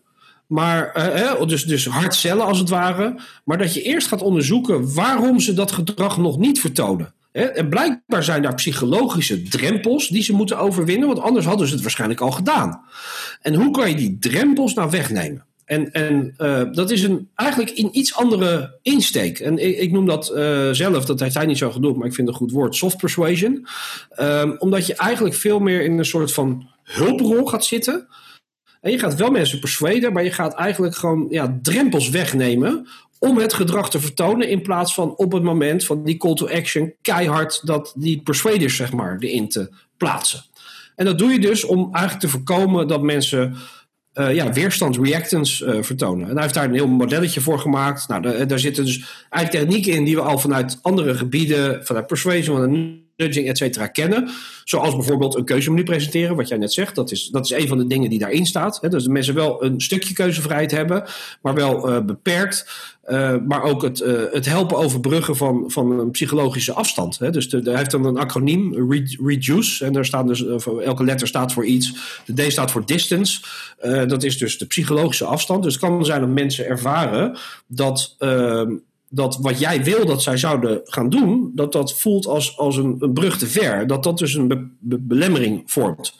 [0.46, 3.20] maar, eh, dus, dus hard cellen als het ware.
[3.44, 7.14] Maar dat je eerst gaat onderzoeken waarom ze dat gedrag nog niet vertonen.
[7.32, 11.82] En blijkbaar zijn daar psychologische drempels die ze moeten overwinnen, want anders hadden ze het
[11.82, 12.80] waarschijnlijk al gedaan.
[13.40, 15.44] En hoe kan je die drempels nou wegnemen?
[15.64, 19.38] En, en uh, dat is een, eigenlijk een iets andere insteek.
[19.38, 22.28] En ik, noem dat uh, zelf, dat heeft hij niet zo genoemd, maar ik vind
[22.28, 23.66] het een goed woord, soft persuasion.
[24.20, 28.06] Um, omdat je eigenlijk veel meer in een soort van hulprol gaat zitten.
[28.84, 33.38] En je gaat wel mensen persuaden, maar je gaat eigenlijk gewoon ja, drempels wegnemen om
[33.38, 34.48] het gedrag te vertonen.
[34.48, 38.76] In plaats van op het moment van die call to action keihard dat die persuaders
[38.76, 40.42] zeg maar erin te plaatsen.
[40.96, 43.56] En dat doe je dus om eigenlijk te voorkomen dat mensen
[44.14, 46.28] uh, ja, weerstand, reactance uh, vertonen.
[46.28, 48.08] En hij heeft daar een heel modelletje voor gemaakt.
[48.08, 52.06] Nou, daar, daar zitten dus eigenlijk technieken in die we al vanuit andere gebieden, vanuit
[52.06, 54.30] persuasion, vanuit nudging, et cetera, kennen.
[54.64, 56.94] Zoals bijvoorbeeld een keuzemenu presenteren, wat jij net zegt.
[56.94, 58.78] Dat is, dat is een van de dingen die daarin staat.
[58.80, 58.88] Hè.
[58.88, 61.04] Dus de mensen wel een stukje keuzevrijheid hebben,
[61.42, 62.92] maar wel uh, beperkt.
[63.08, 67.18] Uh, maar ook het, uh, het helpen overbruggen van, van een psychologische afstand.
[67.18, 67.30] Hè.
[67.30, 68.90] Dus de, hij heeft dan een acroniem,
[69.24, 69.84] reduce.
[69.84, 70.46] En daar staan dus,
[70.84, 71.94] elke letter staat voor iets.
[72.24, 73.40] De D staat voor distance.
[74.06, 75.62] dat is dus de psychologische afstand.
[75.62, 77.36] Dus het kan zijn dat mensen ervaren
[77.66, 78.72] dat ehm,
[79.14, 82.96] dat wat jij wil dat zij zouden gaan doen, dat dat voelt als, als een,
[82.98, 83.86] een brug te ver.
[83.86, 86.14] Dat dat dus een be, be, belemmering vormt.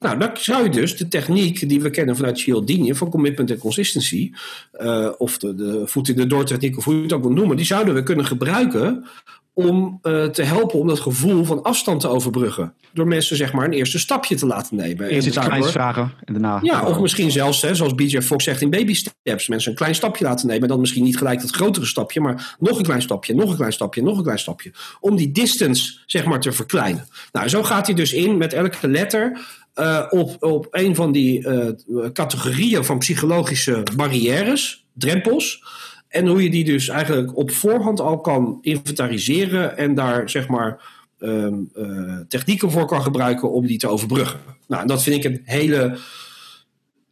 [0.00, 3.58] Nou, dan zou je dus de techniek die we kennen vanuit Cialdini, van commitment en
[3.58, 4.32] consistency,
[4.80, 7.32] uh, of de, de voet in de door techniek, of hoe je het ook wil
[7.32, 9.04] noemen, die zouden we kunnen gebruiken
[9.52, 12.74] om uh, te helpen om dat gevoel van afstand te overbruggen.
[12.92, 15.08] Door mensen zeg maar een eerste stapje te laten nemen.
[15.08, 16.58] Eerst iets kleins vragen en daarna...
[16.62, 19.48] Ja, of misschien zelfs, hè, zoals BJ Fox zegt, in baby steps.
[19.48, 20.62] Mensen een klein stapje laten nemen.
[20.62, 23.56] En dan misschien niet gelijk dat grotere stapje, maar nog een klein stapje, nog een
[23.56, 24.72] klein stapje, nog een klein stapje.
[25.00, 27.08] Om die distance zeg maar te verkleinen.
[27.32, 29.40] Nou, zo gaat hij dus in met elke letter
[29.74, 31.68] uh, op, op een van die uh,
[32.12, 35.62] categorieën van psychologische barrières, drempels.
[36.10, 40.82] En hoe je die dus eigenlijk op voorhand al kan inventariseren en daar zeg maar
[41.18, 44.40] um, uh, technieken voor kan gebruiken om die te overbruggen.
[44.68, 45.98] Nou, dat vind ik een hele,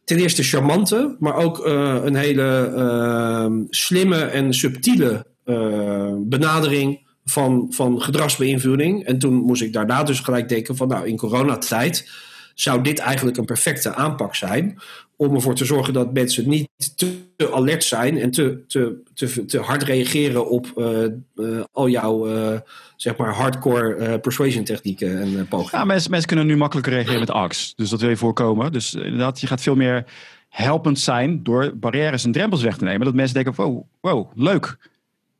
[0.03, 7.67] ten eerste charmante, maar ook uh, een hele uh, slimme en subtiele uh, benadering van,
[7.69, 9.05] van gedragsbeïnvloeding.
[9.05, 12.09] En toen moest ik daarna dus gelijk denken van nou, in coronatijd
[12.55, 14.79] zou dit eigenlijk een perfecte aanpak zijn
[15.19, 19.59] om ervoor te zorgen dat mensen niet te alert zijn en te, te, te, te
[19.59, 21.03] hard reageren op uh,
[21.35, 22.59] uh, al jouw uh,
[22.95, 25.79] zeg maar hardcore persuasion technieken en pogingen.
[25.79, 27.77] Ja, mensen, mensen kunnen nu makkelijker reageren met angst.
[27.77, 28.71] Dus dat wil je voorkomen.
[28.71, 30.05] Dus inderdaad, je gaat veel meer
[30.49, 33.05] helpend zijn door barrières en drempels weg te nemen.
[33.05, 34.77] Dat mensen denken, wow, wow leuk.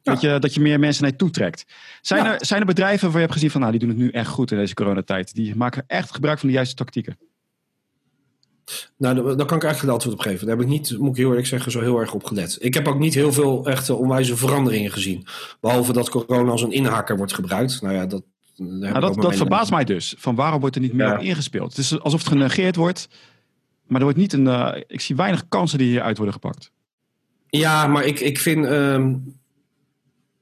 [0.01, 0.11] Ja.
[0.11, 1.65] Dat, je, dat je meer mensen naar je toe trekt.
[2.01, 2.33] Zijn, ja.
[2.33, 4.29] er, zijn er bedrijven waar je hebt gezien van, nou, die doen het nu echt
[4.29, 5.35] goed in deze coronatijd.
[5.35, 7.17] Die maken echt gebruik van de juiste tactieken.
[8.97, 10.47] Nou, daar kan ik eigenlijk geen antwoord op geven.
[10.47, 12.57] Daar heb ik niet, moet ik heel eerlijk zeggen, zo heel erg op gelet.
[12.59, 15.27] Ik heb ook niet heel veel echte onwijze veranderingen gezien.
[15.61, 17.81] Behalve dat corona als een inhaker wordt gebruikt.
[17.81, 18.23] Nou ja, dat,
[18.55, 20.15] nou, dat, dat verbaast mij dus.
[20.17, 21.15] Van waarom wordt er niet meer ja.
[21.15, 21.69] op ingespeeld?
[21.69, 23.07] Het is alsof het genegeerd wordt.
[23.87, 24.45] Maar er wordt niet een.
[24.45, 26.71] Uh, ik zie weinig kansen die hieruit worden gepakt.
[27.49, 28.65] Ja, maar ik, ik vind.
[28.65, 29.37] Um,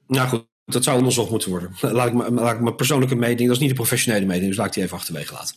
[0.06, 1.70] nou goed, dat zou onderzocht moeten worden.
[1.96, 3.40] Laat ik, laat ik mijn persoonlijke mening.
[3.40, 5.56] Dat is niet de professionele mening, dus laat ik die even achterwege laten.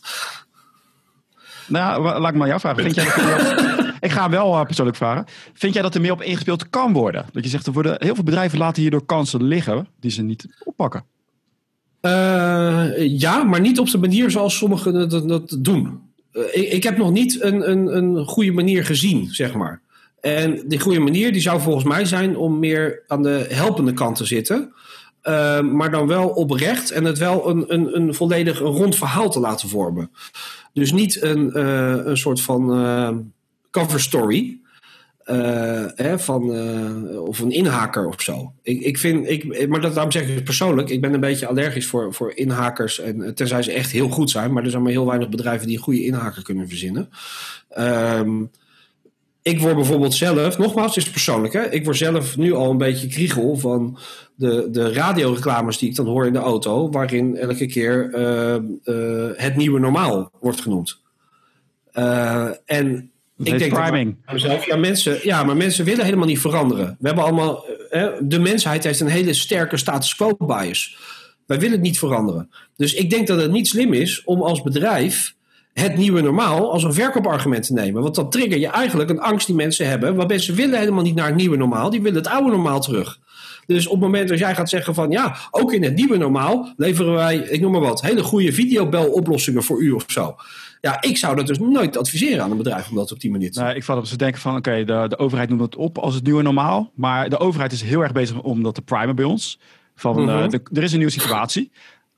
[1.66, 2.82] Nou, laat ik maar jou vragen.
[2.82, 3.60] Vind jij dat
[4.00, 5.24] ik ga hem wel uh, persoonlijk vragen.
[5.54, 7.26] Vind jij dat er meer op ingespeeld kan worden?
[7.32, 10.46] Dat je zegt, er worden heel veel bedrijven laten hierdoor kansen liggen die ze niet
[10.64, 11.04] oppakken.
[12.00, 16.00] Uh, ja, maar niet op de manier zoals sommigen dat, dat doen.
[16.32, 19.80] Uh, ik, ik, heb nog niet een, een, een goede manier gezien, zeg maar.
[20.20, 24.16] En die goede manier die zou volgens mij zijn om meer aan de helpende kant
[24.16, 24.72] te zitten.
[25.22, 29.30] Uh, maar dan wel oprecht en het wel een, een, een volledig een rond verhaal
[29.30, 30.10] te laten vormen.
[30.72, 33.10] Dus niet een, uh, een soort van uh,
[33.70, 34.60] cover story.
[35.26, 36.50] Uh, hè, van,
[37.18, 38.52] of een inhaker of zo.
[38.62, 41.86] Ik, ik vind, ik, maar dat, daarom zeg ik persoonlijk, ik ben een beetje allergisch
[41.86, 42.98] voor, voor inhakers.
[42.98, 45.76] En, tenzij ze echt heel goed zijn, maar er zijn maar heel weinig bedrijven die
[45.76, 47.08] een goede inhaker kunnen verzinnen.
[47.78, 48.50] Um,
[49.42, 52.78] ik word bijvoorbeeld zelf, nogmaals, het is persoonlijk, hè, ik word zelf nu al een
[52.78, 53.98] beetje kriegel van
[54.34, 59.30] de, de radioreclames die ik dan hoor in de auto, waarin elke keer uh, uh,
[59.34, 61.00] het nieuwe normaal wordt genoemd.
[61.94, 64.16] Uh, en ik denk priming.
[64.32, 66.96] mezelf, ja, mensen, ja, maar mensen willen helemaal niet veranderen.
[67.00, 67.64] We hebben allemaal,
[68.20, 70.96] de mensheid heeft een hele sterke status quo bias.
[71.46, 72.50] Wij willen niet veranderen.
[72.76, 75.34] Dus ik denk dat het niet slim is om als bedrijf
[75.72, 78.02] het nieuwe normaal als een verkoopargument te nemen.
[78.02, 80.14] Want dan trigger je eigenlijk een angst die mensen hebben.
[80.14, 81.90] Want mensen willen helemaal niet naar het nieuwe normaal.
[81.90, 83.20] Die willen het oude normaal terug.
[83.66, 86.72] Dus op het moment dat jij gaat zeggen van ja, ook in het nieuwe normaal
[86.76, 90.36] leveren wij, ik noem maar wat, hele goede videobeloplossingen voor u of zo.
[90.80, 93.50] Ja, ik zou dat dus nooit adviseren aan een bedrijf om dat op die manier
[93.50, 93.64] te doen.
[93.64, 95.98] Nou, ik val op ze denken van oké, okay, de, de overheid noemt het op
[95.98, 96.90] als het nieuwe normaal.
[96.94, 99.58] Maar de overheid is heel erg bezig om dat te primen bij ons.
[99.94, 101.70] Van uh, de, er is een nieuwe situatie.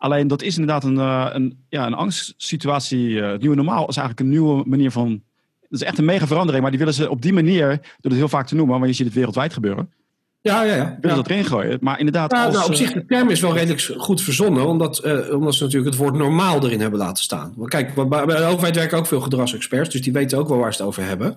[0.05, 3.09] Alleen dat is inderdaad een, uh, een, ja, een angstsituatie.
[3.09, 5.23] Uh, het nieuwe normaal is eigenlijk een nieuwe manier van.
[5.61, 8.13] Dat is echt een mega verandering, maar die willen ze op die manier, door het
[8.13, 9.93] heel vaak te noemen, maar je ziet het wereldwijd gebeuren.
[10.41, 10.85] Ja, ja, ja.
[11.01, 11.23] Willen ja.
[11.23, 11.79] dat erin gooien.
[11.81, 12.33] Maar inderdaad.
[12.33, 15.55] Ja, als, nou, op zich, de term is wel redelijk goed verzonnen, omdat, uh, omdat
[15.55, 17.53] ze natuurlijk het woord normaal erin hebben laten staan.
[17.57, 20.75] Want kijk, bij de overheid werken ook veel gedragsexperts, dus die weten ook wel waar
[20.75, 21.37] ze het over hebben.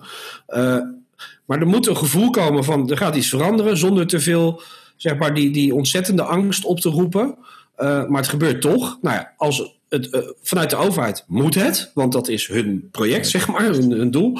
[1.44, 4.62] maar er moet een gevoel komen van er gaat iets veranderen zonder te veel,
[4.96, 7.36] zeg maar, die, die ontzettende angst op te roepen.
[7.78, 8.98] Uh, maar het gebeurt toch.
[9.02, 13.28] Nou ja, als het, uh, vanuit de overheid moet het, want dat is hun project,
[13.28, 14.38] zeg maar, hun, hun doel.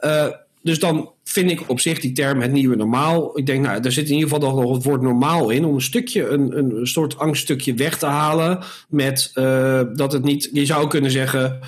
[0.00, 0.26] Uh,
[0.62, 3.38] dus dan vind ik op zich die term het nieuwe normaal.
[3.38, 5.64] Ik denk, nou, er zit in ieder geval nog het woord normaal in.
[5.64, 8.58] Om een stukje, een, een soort angststukje weg te halen.
[8.88, 9.30] Met
[9.94, 11.60] dat het niet, je zou kunnen zeggen,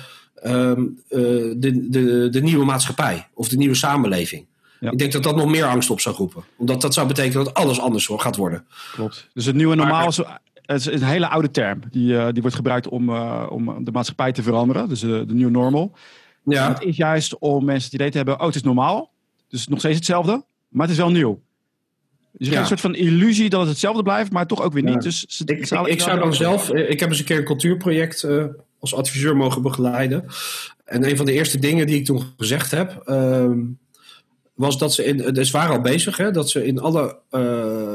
[0.45, 4.45] um, de, de, de nieuwe maatschappij of de nieuwe samenleving.
[4.79, 4.91] Ja.
[4.91, 6.43] Ik denk dat dat nog meer angst op zou roepen.
[6.57, 8.65] Omdat dat zou betekenen dat alles anders gaat worden.
[8.93, 9.29] Klopt.
[9.33, 10.21] Dus het nieuwe normaal is
[10.65, 11.79] het is een hele oude term.
[11.89, 14.89] Die, uh, die wordt gebruikt om, uh, om de maatschappij te veranderen.
[14.89, 15.91] Dus de, de new normal.
[16.45, 16.65] Ja.
[16.65, 18.39] En het is juist om mensen het idee te hebben...
[18.39, 19.11] oh, het is normaal.
[19.47, 20.43] Dus nog steeds hetzelfde.
[20.69, 21.41] Maar het is wel nieuw.
[22.31, 22.59] Dus je ja.
[22.59, 24.31] een soort van illusie dat het hetzelfde blijft...
[24.31, 24.93] maar toch ook weer niet.
[24.93, 24.99] Ja.
[24.99, 26.69] Dus ik, ik, ik zou dan zelf...
[26.69, 28.23] Ik heb eens een keer een cultuurproject...
[28.23, 28.45] Uh,
[28.83, 30.25] als adviseur mogen begeleiden.
[30.85, 33.59] En een van de eerste dingen die ik toen gezegd heb, ehm,
[34.53, 37.41] was dat ze in, dus waren al bezig, hè, dat ze in alle, uh,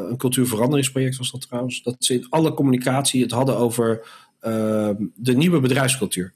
[0.09, 4.07] een cultuurveranderingsproject was dat trouwens, dat ze in alle communicatie het hadden over
[4.47, 6.33] uh, de nieuwe bedrijfscultuur.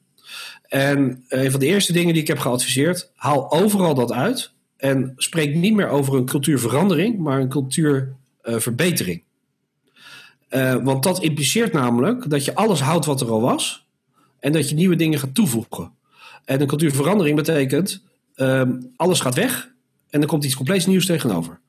[0.62, 5.12] En een van de eerste dingen die ik heb geadviseerd, haal overal dat uit en
[5.16, 9.22] spreek niet meer over een cultuurverandering, maar een cultuurverbetering.
[10.50, 13.86] Uh, want dat impliceert namelijk dat je alles houdt wat er al was
[14.38, 15.92] en dat je nieuwe dingen gaat toevoegen.
[16.44, 18.02] En een cultuurverandering betekent
[18.34, 19.71] ehm, alles gaat weg
[20.12, 21.60] en er komt iets compleet nieuws tegenover.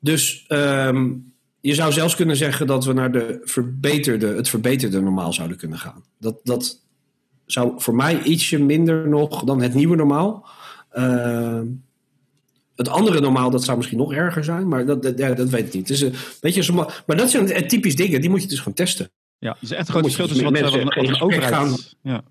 [0.00, 1.12] Dus ehm,
[1.60, 5.78] je zou zelfs kunnen zeggen dat we naar de verbeterde, het verbeterde normaal zouden kunnen
[5.78, 6.04] gaan.
[6.18, 6.80] Dat, dat
[7.46, 10.48] zou voor mij ietsje minder nog dan het nieuwe normaal.
[10.92, 11.60] Uh,
[12.76, 15.66] het andere normaal, dat zou misschien nog erger zijn, maar dat, dat, ja, dat weet
[15.66, 15.90] ik niet.
[15.90, 16.72] Is een beetje
[17.06, 19.10] maar dat zijn typisch dingen, die moet je dus gewoon testen.
[19.38, 21.54] Ja, dus echt een groot verschil tussen wat, wat, wat een overheid...
[21.54, 21.76] Gaan.
[22.02, 22.24] Ja.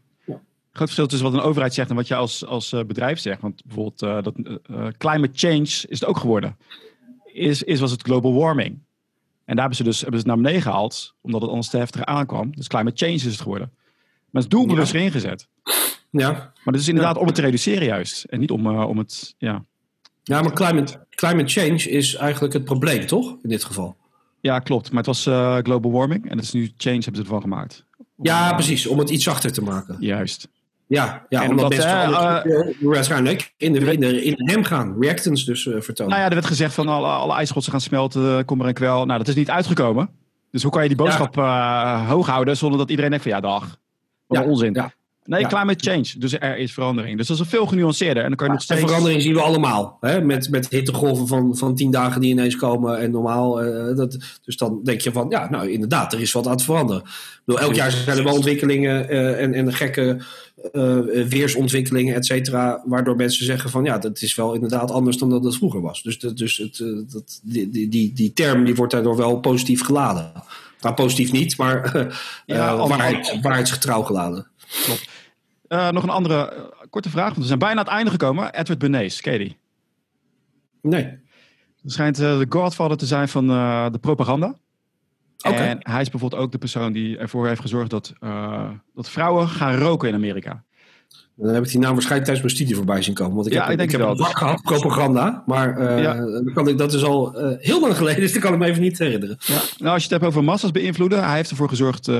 [0.77, 3.41] Groot verschil tussen wat een overheid zegt en wat je als, als uh, bedrijf zegt.
[3.41, 4.33] Want bijvoorbeeld uh, dat,
[4.71, 6.57] uh, climate change is het ook geworden.
[7.25, 8.69] Is, is was het global warming.
[9.45, 11.77] En daar hebben ze dus hebben ze het naar beneden gehaald, omdat het anders te
[11.77, 12.55] heftig aankwam.
[12.55, 13.71] Dus climate change is het geworden.
[13.73, 14.99] Maar het is doelbewust ja.
[14.99, 15.47] erin gezet.
[16.09, 16.31] Ja.
[16.31, 17.21] Maar dat is inderdaad ja.
[17.21, 18.23] om het te reduceren juist.
[18.23, 19.65] En niet om, om het, ja...
[20.23, 23.35] Ja, maar climate, climate change is eigenlijk het probleem, toch?
[23.43, 23.95] In dit geval.
[24.41, 24.91] Ja, klopt.
[24.91, 25.23] Maar het was
[25.63, 27.85] global warming en het is nu change hebben ze ervan gemaakt.
[28.21, 28.87] Ja, precies.
[28.87, 29.97] Om het iets zachter te maken.
[29.99, 30.47] Juist.
[30.87, 34.95] Ja, ja en omdat, uh, uh, waarschijnlijk in de, in, de, in hem gaan.
[34.99, 36.11] Reactants dus uh, vertonen.
[36.11, 39.05] Nou ja, er werd gezegd van alle, alle ijsschotsen gaan smelten, kom er en kwel.
[39.05, 40.09] Nou, dat is niet uitgekomen.
[40.51, 42.05] Dus hoe kan je die boodschap ja.
[42.05, 43.77] hoog houden zonder dat iedereen denkt van ja, dag.
[44.27, 44.73] Wat ja, onzin.
[44.73, 44.91] Ja.
[45.27, 45.47] Nee, ja.
[45.47, 46.05] climate change.
[46.17, 47.17] Dus er is verandering.
[47.17, 48.23] Dus dat is veel genuanceerder.
[48.23, 48.81] En dan kan je nog steeds...
[48.81, 49.97] En verandering zien we allemaal.
[50.01, 50.21] Hè?
[50.21, 52.99] Met, met hittegolven van, van tien dagen die ineens komen.
[52.99, 53.65] En normaal.
[53.65, 56.63] Uh, dat, dus dan denk je van, ja, nou inderdaad, er is wat aan het
[56.63, 57.01] veranderen.
[57.01, 60.21] Ik bedoel, elk jaar zijn er wel ontwikkelingen uh, en, en gekke
[60.73, 60.99] uh,
[61.29, 62.83] weersontwikkelingen, et cetera.
[62.85, 66.03] Waardoor mensen zeggen van, ja, dat is wel inderdaad anders dan dat het vroeger was.
[66.03, 66.77] Dus, dat, dus het,
[67.11, 70.31] dat, die, die, die, die term die wordt daardoor wel positief geladen.
[70.81, 72.07] Nou, positief niet, maar
[72.45, 74.47] ja, waarheid, waarheidsgetrouw geladen.
[74.83, 75.15] Klopt.
[75.69, 78.53] Uh, nog een andere uh, korte vraag, want we zijn bijna aan het einde gekomen.
[78.53, 79.57] Edward Bernays, ken je die?
[80.81, 81.03] Nee.
[81.81, 83.47] Het schijnt uh, de godfather te zijn van
[83.91, 84.55] de propaganda.
[85.37, 85.67] Okay.
[85.67, 88.13] En hij is bijvoorbeeld ook de persoon die ervoor heeft gezorgd dat,
[88.93, 90.63] dat vrouwen gaan roken in Amerika.
[91.35, 93.35] Dan heb ik die naam waarschijnlijk tijdens mijn studie voorbij zien komen.
[93.35, 94.19] Want ik ja, heb, ik denk ik heb wel.
[94.19, 95.43] een gehad, propaganda.
[95.45, 96.13] Maar ja.
[96.53, 98.97] kan ik, dat is al heel lang geleden, dus dat kan ik me even niet
[98.97, 99.37] herinneren.
[99.39, 99.61] Ja.
[99.77, 101.25] Nou, als je het hebt over massa's beïnvloeden.
[101.25, 102.11] Hij heeft ervoor gezorgd,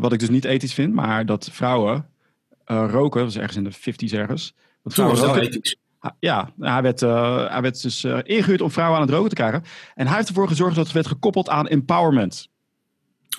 [0.00, 2.06] wat ik dus niet ethisch vind, maar dat vrouwen
[2.68, 4.54] roken, dat was ergens in de 50s ergens.
[4.82, 5.76] Dat roken, ethisch.
[6.18, 9.34] Ja, hij werd, uh, hij werd dus uh, ingehuurd om vrouwen aan het roken te
[9.34, 9.62] krijgen.
[9.94, 12.48] En hij heeft ervoor gezorgd dat het werd gekoppeld aan empowerment.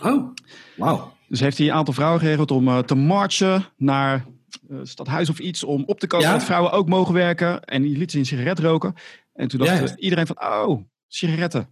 [0.02, 0.34] Oh,
[0.78, 1.14] wauw.
[1.28, 4.26] Dus heeft hij een aantal vrouwen geregeld om uh, te marchen naar
[4.84, 5.64] stadhuis of iets.
[5.64, 6.34] Om op te komen ja?
[6.34, 7.64] dat vrouwen ook mogen werken.
[7.64, 8.94] En die liet ze een sigaret roken.
[9.34, 9.96] En toen dacht ja.
[9.96, 11.70] iedereen van, oh, sigaretten.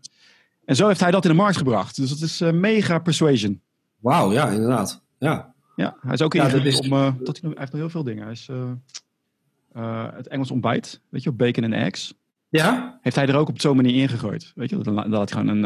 [0.66, 1.96] En zo heeft hij dat in de markt gebracht.
[1.96, 3.62] Dus dat is mega persuasion.
[4.00, 5.04] Wauw, ja, inderdaad.
[5.18, 5.54] Ja.
[5.78, 6.80] Ja, hij is ook ja, is...
[6.80, 6.94] om.
[6.94, 8.24] Uh, dat hij, hij heeft nog heel veel dingen.
[8.24, 8.72] Hij is uh,
[9.76, 12.14] uh, het Engels ontbijt, weet je, op bacon en eggs.
[12.50, 13.00] Ja.
[13.02, 14.52] Heeft hij er ook op zo'n manier ingegooid.
[14.56, 15.64] Weet je, dat laat gewoon een,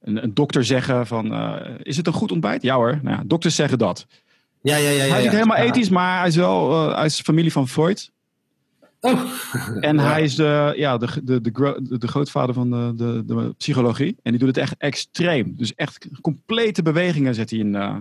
[0.00, 1.34] een, een, dokter zeggen van,
[1.82, 2.62] is het een goed ontbijt?
[2.62, 2.98] Ja hoor.
[3.02, 4.06] Nou ja, dokters zeggen dat.
[4.62, 5.04] Ja, ja, ja.
[5.04, 8.10] ja hij is niet helemaal ethisch, maar hij is wel, hij is familie van Freud.
[9.00, 9.20] Oh.
[9.80, 10.02] En ja.
[10.02, 11.50] hij is de, ja, de, de, de,
[11.82, 14.16] de, de grootvader van de, de, de, psychologie.
[14.22, 15.54] En die doet het echt extreem.
[15.56, 17.74] Dus echt complete bewegingen zet hij in.
[17.74, 17.94] Uh,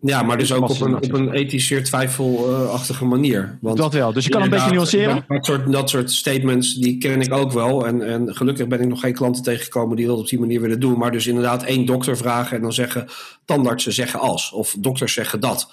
[0.00, 3.58] ja, maar dus ook op een, op een ethisch zeer twijfelachtige manier.
[3.60, 4.12] Want dat wel.
[4.12, 5.24] Dus je kan een beetje nuanceren.
[5.28, 7.86] Dat soort, dat soort statements, die ken ik ook wel.
[7.86, 10.80] En, en gelukkig ben ik nog geen klanten tegengekomen die dat op die manier willen
[10.80, 10.98] doen.
[10.98, 13.06] Maar dus inderdaad één dokter vragen en dan zeggen
[13.44, 14.52] tandartsen zeggen als.
[14.52, 15.72] Of dokters zeggen dat.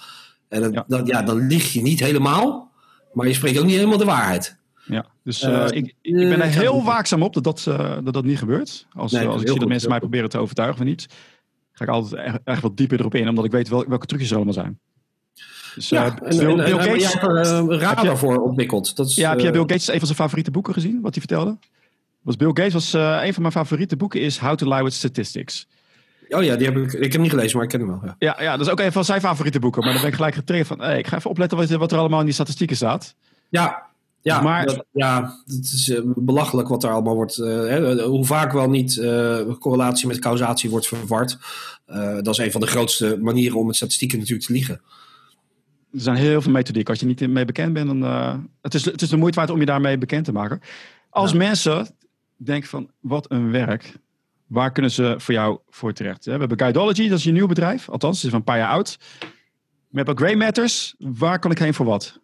[0.49, 0.83] En dat, ja.
[0.87, 2.71] Dat, ja, dan lieg je niet helemaal.
[3.13, 4.61] Maar je spreekt ook niet helemaal de waarheid.
[4.85, 7.63] Ja, dus uh, ik, ik, ben er heel waakzaam op dat dat,
[8.03, 8.87] dat, dat niet gebeurt.
[8.93, 11.05] Als, nee, als ik zie dat mensen mij proberen te overtuigen van iets,
[11.71, 14.29] ga ik altijd echt, echt wat dieper erop in, omdat ik weet wel, welke trucjes
[14.29, 14.79] er allemaal zijn.
[15.75, 18.95] Dus, ja, uh, en, Bill, Bill Gates, hebt er een raad daarvoor ontwikkeld.
[18.95, 21.23] Dat is, ja, heb jij Bill Gates een van zijn favoriete boeken gezien, wat hij
[21.27, 21.57] vertelde?
[22.21, 25.67] Was Bill Gates was een van mijn favoriete boeken is How to Lie with Statistics.
[26.29, 28.01] Oh ja, die heb ik, ik heb hem niet gelezen, maar ik ken hem wel.
[28.03, 29.83] Ja, ja, ja dat is ook een van zijn favoriete boeken.
[29.83, 31.97] Maar dan ben ik gelijk getriggerd van, hey, ik ga even opletten wat, wat er
[31.97, 33.15] allemaal in die statistieken staat.
[33.49, 33.85] Ja,
[34.23, 37.37] ja, maar, dat, ja, het is uh, belachelijk wat er allemaal wordt.
[37.37, 41.37] Uh, hè, hoe vaak wel niet uh, correlatie met causatie wordt verward.
[42.21, 44.81] dat is een van de grootste manieren om met statistieken natuurlijk te liegen.
[45.91, 46.89] Er zijn heel veel methodiek.
[46.89, 48.01] Als je niet mee bekend bent, dan.
[48.61, 50.61] het, is, het is de moeite waard om je daarmee bekend te maken.
[51.09, 51.37] Als ja.
[51.37, 51.87] mensen
[52.35, 53.93] denken van wat een werk.
[54.47, 56.25] Waar kunnen ze voor jou voor terecht?
[56.25, 57.89] We hebben Guidology, dat is je nieuw bedrijf.
[57.89, 58.99] Althans, het is van een paar jaar oud.
[59.91, 60.95] Hebt ook Grey Matters.
[60.97, 62.21] Waar kan ik heen voor wat?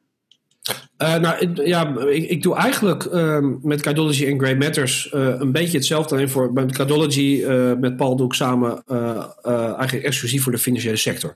[0.97, 5.51] Uh, nou, ja, ik, ik, doe eigenlijk uh, met Cardology en Grey Matters uh, een
[5.51, 6.15] beetje hetzelfde.
[6.15, 7.43] Alleen voor met Cardology
[7.79, 8.83] met Paul doe ik samen
[9.77, 11.33] eigenlijk exclusief voor de financiële sector.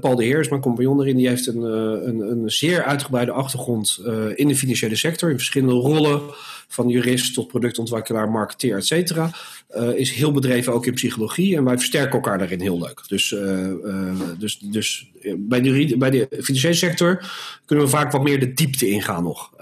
[0.00, 1.16] Paul de Heer is mijn compagnon erin.
[1.16, 4.00] Die heeft een, een, een zeer uitgebreide achtergrond
[4.34, 5.30] in de financiële sector.
[5.30, 6.20] In verschillende rollen
[6.68, 9.30] van jurist tot productontwikkelaar, marketeer, et cetera.
[9.76, 11.56] Uh, is heel bedreven ook in psychologie.
[11.56, 13.02] En wij versterken elkaar daarin heel leuk.
[13.06, 17.30] Dus, uh, uh, dus, dus bij, de, bij de financiële sector
[17.64, 19.52] kunnen we vaak wat meer de diepte ingaan nog.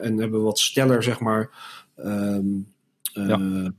[0.00, 1.50] en hebben we wat sneller, zeg maar.
[1.96, 2.44] Ehm,
[3.12, 3.72] ja.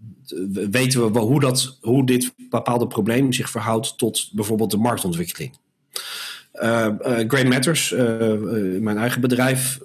[0.70, 5.58] Weten we hoe, dat, hoe dit bepaalde probleem zich verhoudt tot bijvoorbeeld de marktontwikkeling.
[7.28, 7.92] Great Matters,
[8.80, 9.80] mijn eigen bedrijf,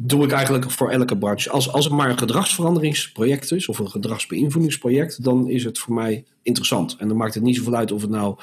[0.00, 1.50] doe ik eigenlijk voor elke branche.
[1.50, 6.24] Als, als het maar een gedragsveranderingsproject is of een gedragsbeïnvloedingsproject, dan is het voor mij
[6.42, 6.96] interessant.
[6.98, 8.36] En dan maakt het niet zoveel uit of het nou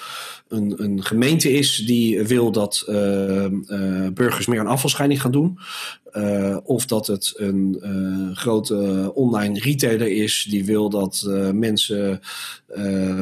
[0.47, 5.59] een, een gemeente is die wil dat uh, uh, burgers meer een afvalscheiding gaan doen.
[6.17, 7.79] Uh, of dat het een
[8.33, 12.19] grote online retailer is die wil dat mensen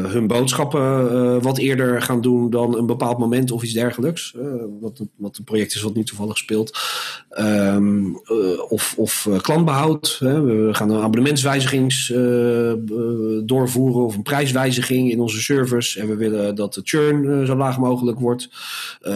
[0.09, 4.35] hun boodschappen wat eerder gaan doen dan een bepaald moment of iets dergelijks.
[4.79, 6.77] wat, wat een project is wat nu toevallig speelt.
[7.39, 8.21] Um,
[8.69, 10.17] of of klantbehoud.
[10.19, 12.07] we gaan een abonnementswijzigings
[13.45, 15.97] doorvoeren of een prijswijziging in onze servers.
[15.97, 18.49] En we willen dat de churn zo laag mogelijk wordt.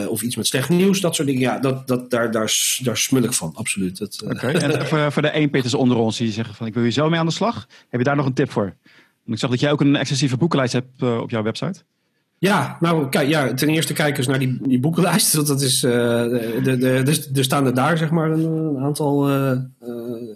[0.08, 1.42] Of iets met slecht nieuws, dat soort dingen.
[1.42, 4.00] Ja, dat, dat, daar, daar, daar smul ik van, absoluut.
[4.00, 4.30] Uh...
[4.30, 4.54] Oké, okay.
[4.54, 7.20] en voor, voor de eenpitters onder ons die zeggen van ik wil hier zo mee
[7.20, 7.68] aan de slag.
[7.90, 8.64] Heb je daar nog een tip voor?
[8.64, 11.84] Want ik zag dat jij ook een excessieve boekenlijst hebt op jouw website.
[12.40, 15.34] Ja, nou, kijk, ja, ten eerste kijk eens naar die, die boekenlijst.
[15.34, 18.84] Dat, dat is, uh, de, de, de, er staan er daar, zeg maar, een, een
[18.84, 19.30] aantal.
[19.30, 19.52] Uh,
[19.84, 20.36] uh,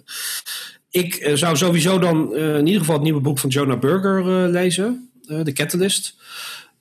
[0.90, 5.12] ik zou sowieso dan in ieder geval het nieuwe boek van Jonah Burger lezen.
[5.28, 6.14] Eh, de Catalyst.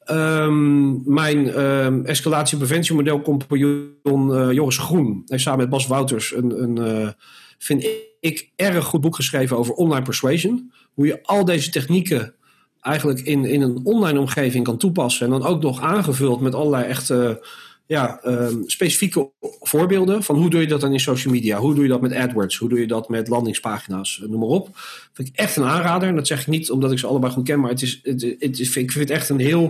[0.09, 7.01] Um, mijn um, escalatiepreventiemodel compagnon uh, Joris Groen heeft samen met Bas Wouters een, een
[7.01, 7.09] uh,
[7.57, 7.85] vind
[8.19, 10.71] ik, erg goed boek geschreven over online persuasion.
[10.93, 12.35] Hoe je al deze technieken
[12.81, 15.25] eigenlijk in, in een online omgeving kan toepassen.
[15.25, 17.45] En dan ook nog aangevuld met allerlei echte
[17.91, 19.31] ja, um, specifieke
[19.61, 21.57] voorbeelden van hoe doe je dat dan in social media?
[21.57, 22.57] Hoe doe je dat met AdWords?
[22.57, 24.21] Hoe doe je dat met landingspagina's?
[24.27, 24.69] Noem maar op.
[25.13, 26.07] Vind ik echt een aanrader.
[26.07, 28.59] En dat zeg ik niet omdat ik ze allebei goed ken, maar het is, het,
[28.59, 29.63] is, ik vind het echt een heel,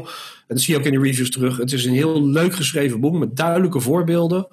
[0.48, 3.00] en dat zie je ook in de reviews terug, het is een heel leuk geschreven
[3.00, 4.48] boek met duidelijke voorbeelden.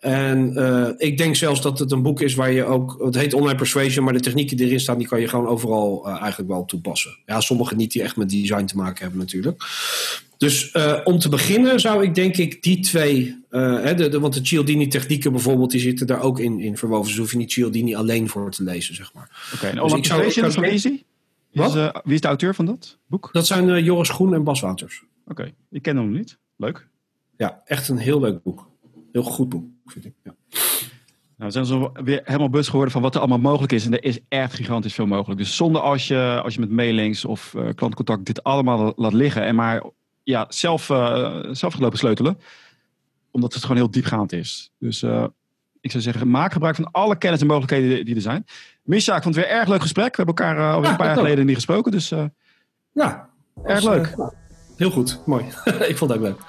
[0.00, 3.34] En uh, ik denk zelfs dat het een boek is waar je ook, het heet
[3.34, 6.50] Online Persuasion, maar de technieken die erin staan, die kan je gewoon overal uh, eigenlijk
[6.50, 7.18] wel toepassen.
[7.26, 9.62] Ja, sommige niet die echt met design te maken hebben natuurlijk.
[10.36, 14.34] Dus uh, om te beginnen zou ik denk ik die twee, hè, de, de, want
[14.34, 17.06] de Cialdini technieken bijvoorbeeld, die zitten daar ook in, in verwoven.
[17.06, 19.50] Dus hoef je niet Cialdini alleen voor te lezen, zeg maar.
[19.54, 21.02] Oké, okay, en dus is van Easy?
[21.52, 21.76] Wat?
[21.76, 23.28] Is, wie is de auteur van dat boek?
[23.32, 25.04] Dat zijn Joris Groen en Bas Wouters.
[25.26, 25.54] Oké, okay.
[25.70, 26.38] ik ken hem niet.
[26.56, 26.88] Leuk.
[27.36, 28.70] Ja, echt een heel leuk boek.
[29.12, 30.12] Heel goed boek vind ik.
[30.22, 30.34] Ja.
[31.36, 33.86] Nou, we zijn zo weer helemaal bewust geworden van wat er allemaal mogelijk is.
[33.86, 35.40] En er is echt gigantisch veel mogelijk.
[35.40, 39.42] Dus zonder als je, als je met mailings of klantcontact dit allemaal laat liggen.
[39.42, 39.82] En maar
[40.26, 42.38] ja, zelf, uh, zelf gelopen sleutelen.
[43.30, 44.70] Omdat het gewoon heel diepgaand is.
[44.78, 45.24] Dus uh,
[45.80, 48.44] ik zou zeggen, maak gebruik van alle kennis en mogelijkheden die er zijn.
[48.82, 50.16] Misha, ik vond het weer een erg leuk gesprek.
[50.16, 51.92] We hebben elkaar alweer ja, een paar jaar geleden niet gesproken.
[51.92, 52.08] Dus
[52.92, 53.28] ja,
[53.64, 54.14] erg leuk.
[54.76, 55.44] heel goed, mooi.
[55.90, 56.40] ik vond het ook leuk.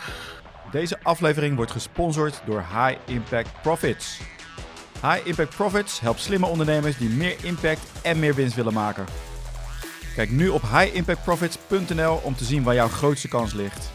[0.71, 4.19] Deze aflevering wordt gesponsord door High Impact Profits.
[5.01, 9.05] High Impact Profits helpt slimme ondernemers die meer impact en meer winst willen maken.
[10.18, 13.89] Kijk nu op highimpactprofits.nl om te zien waar jouw grootste kans ligt.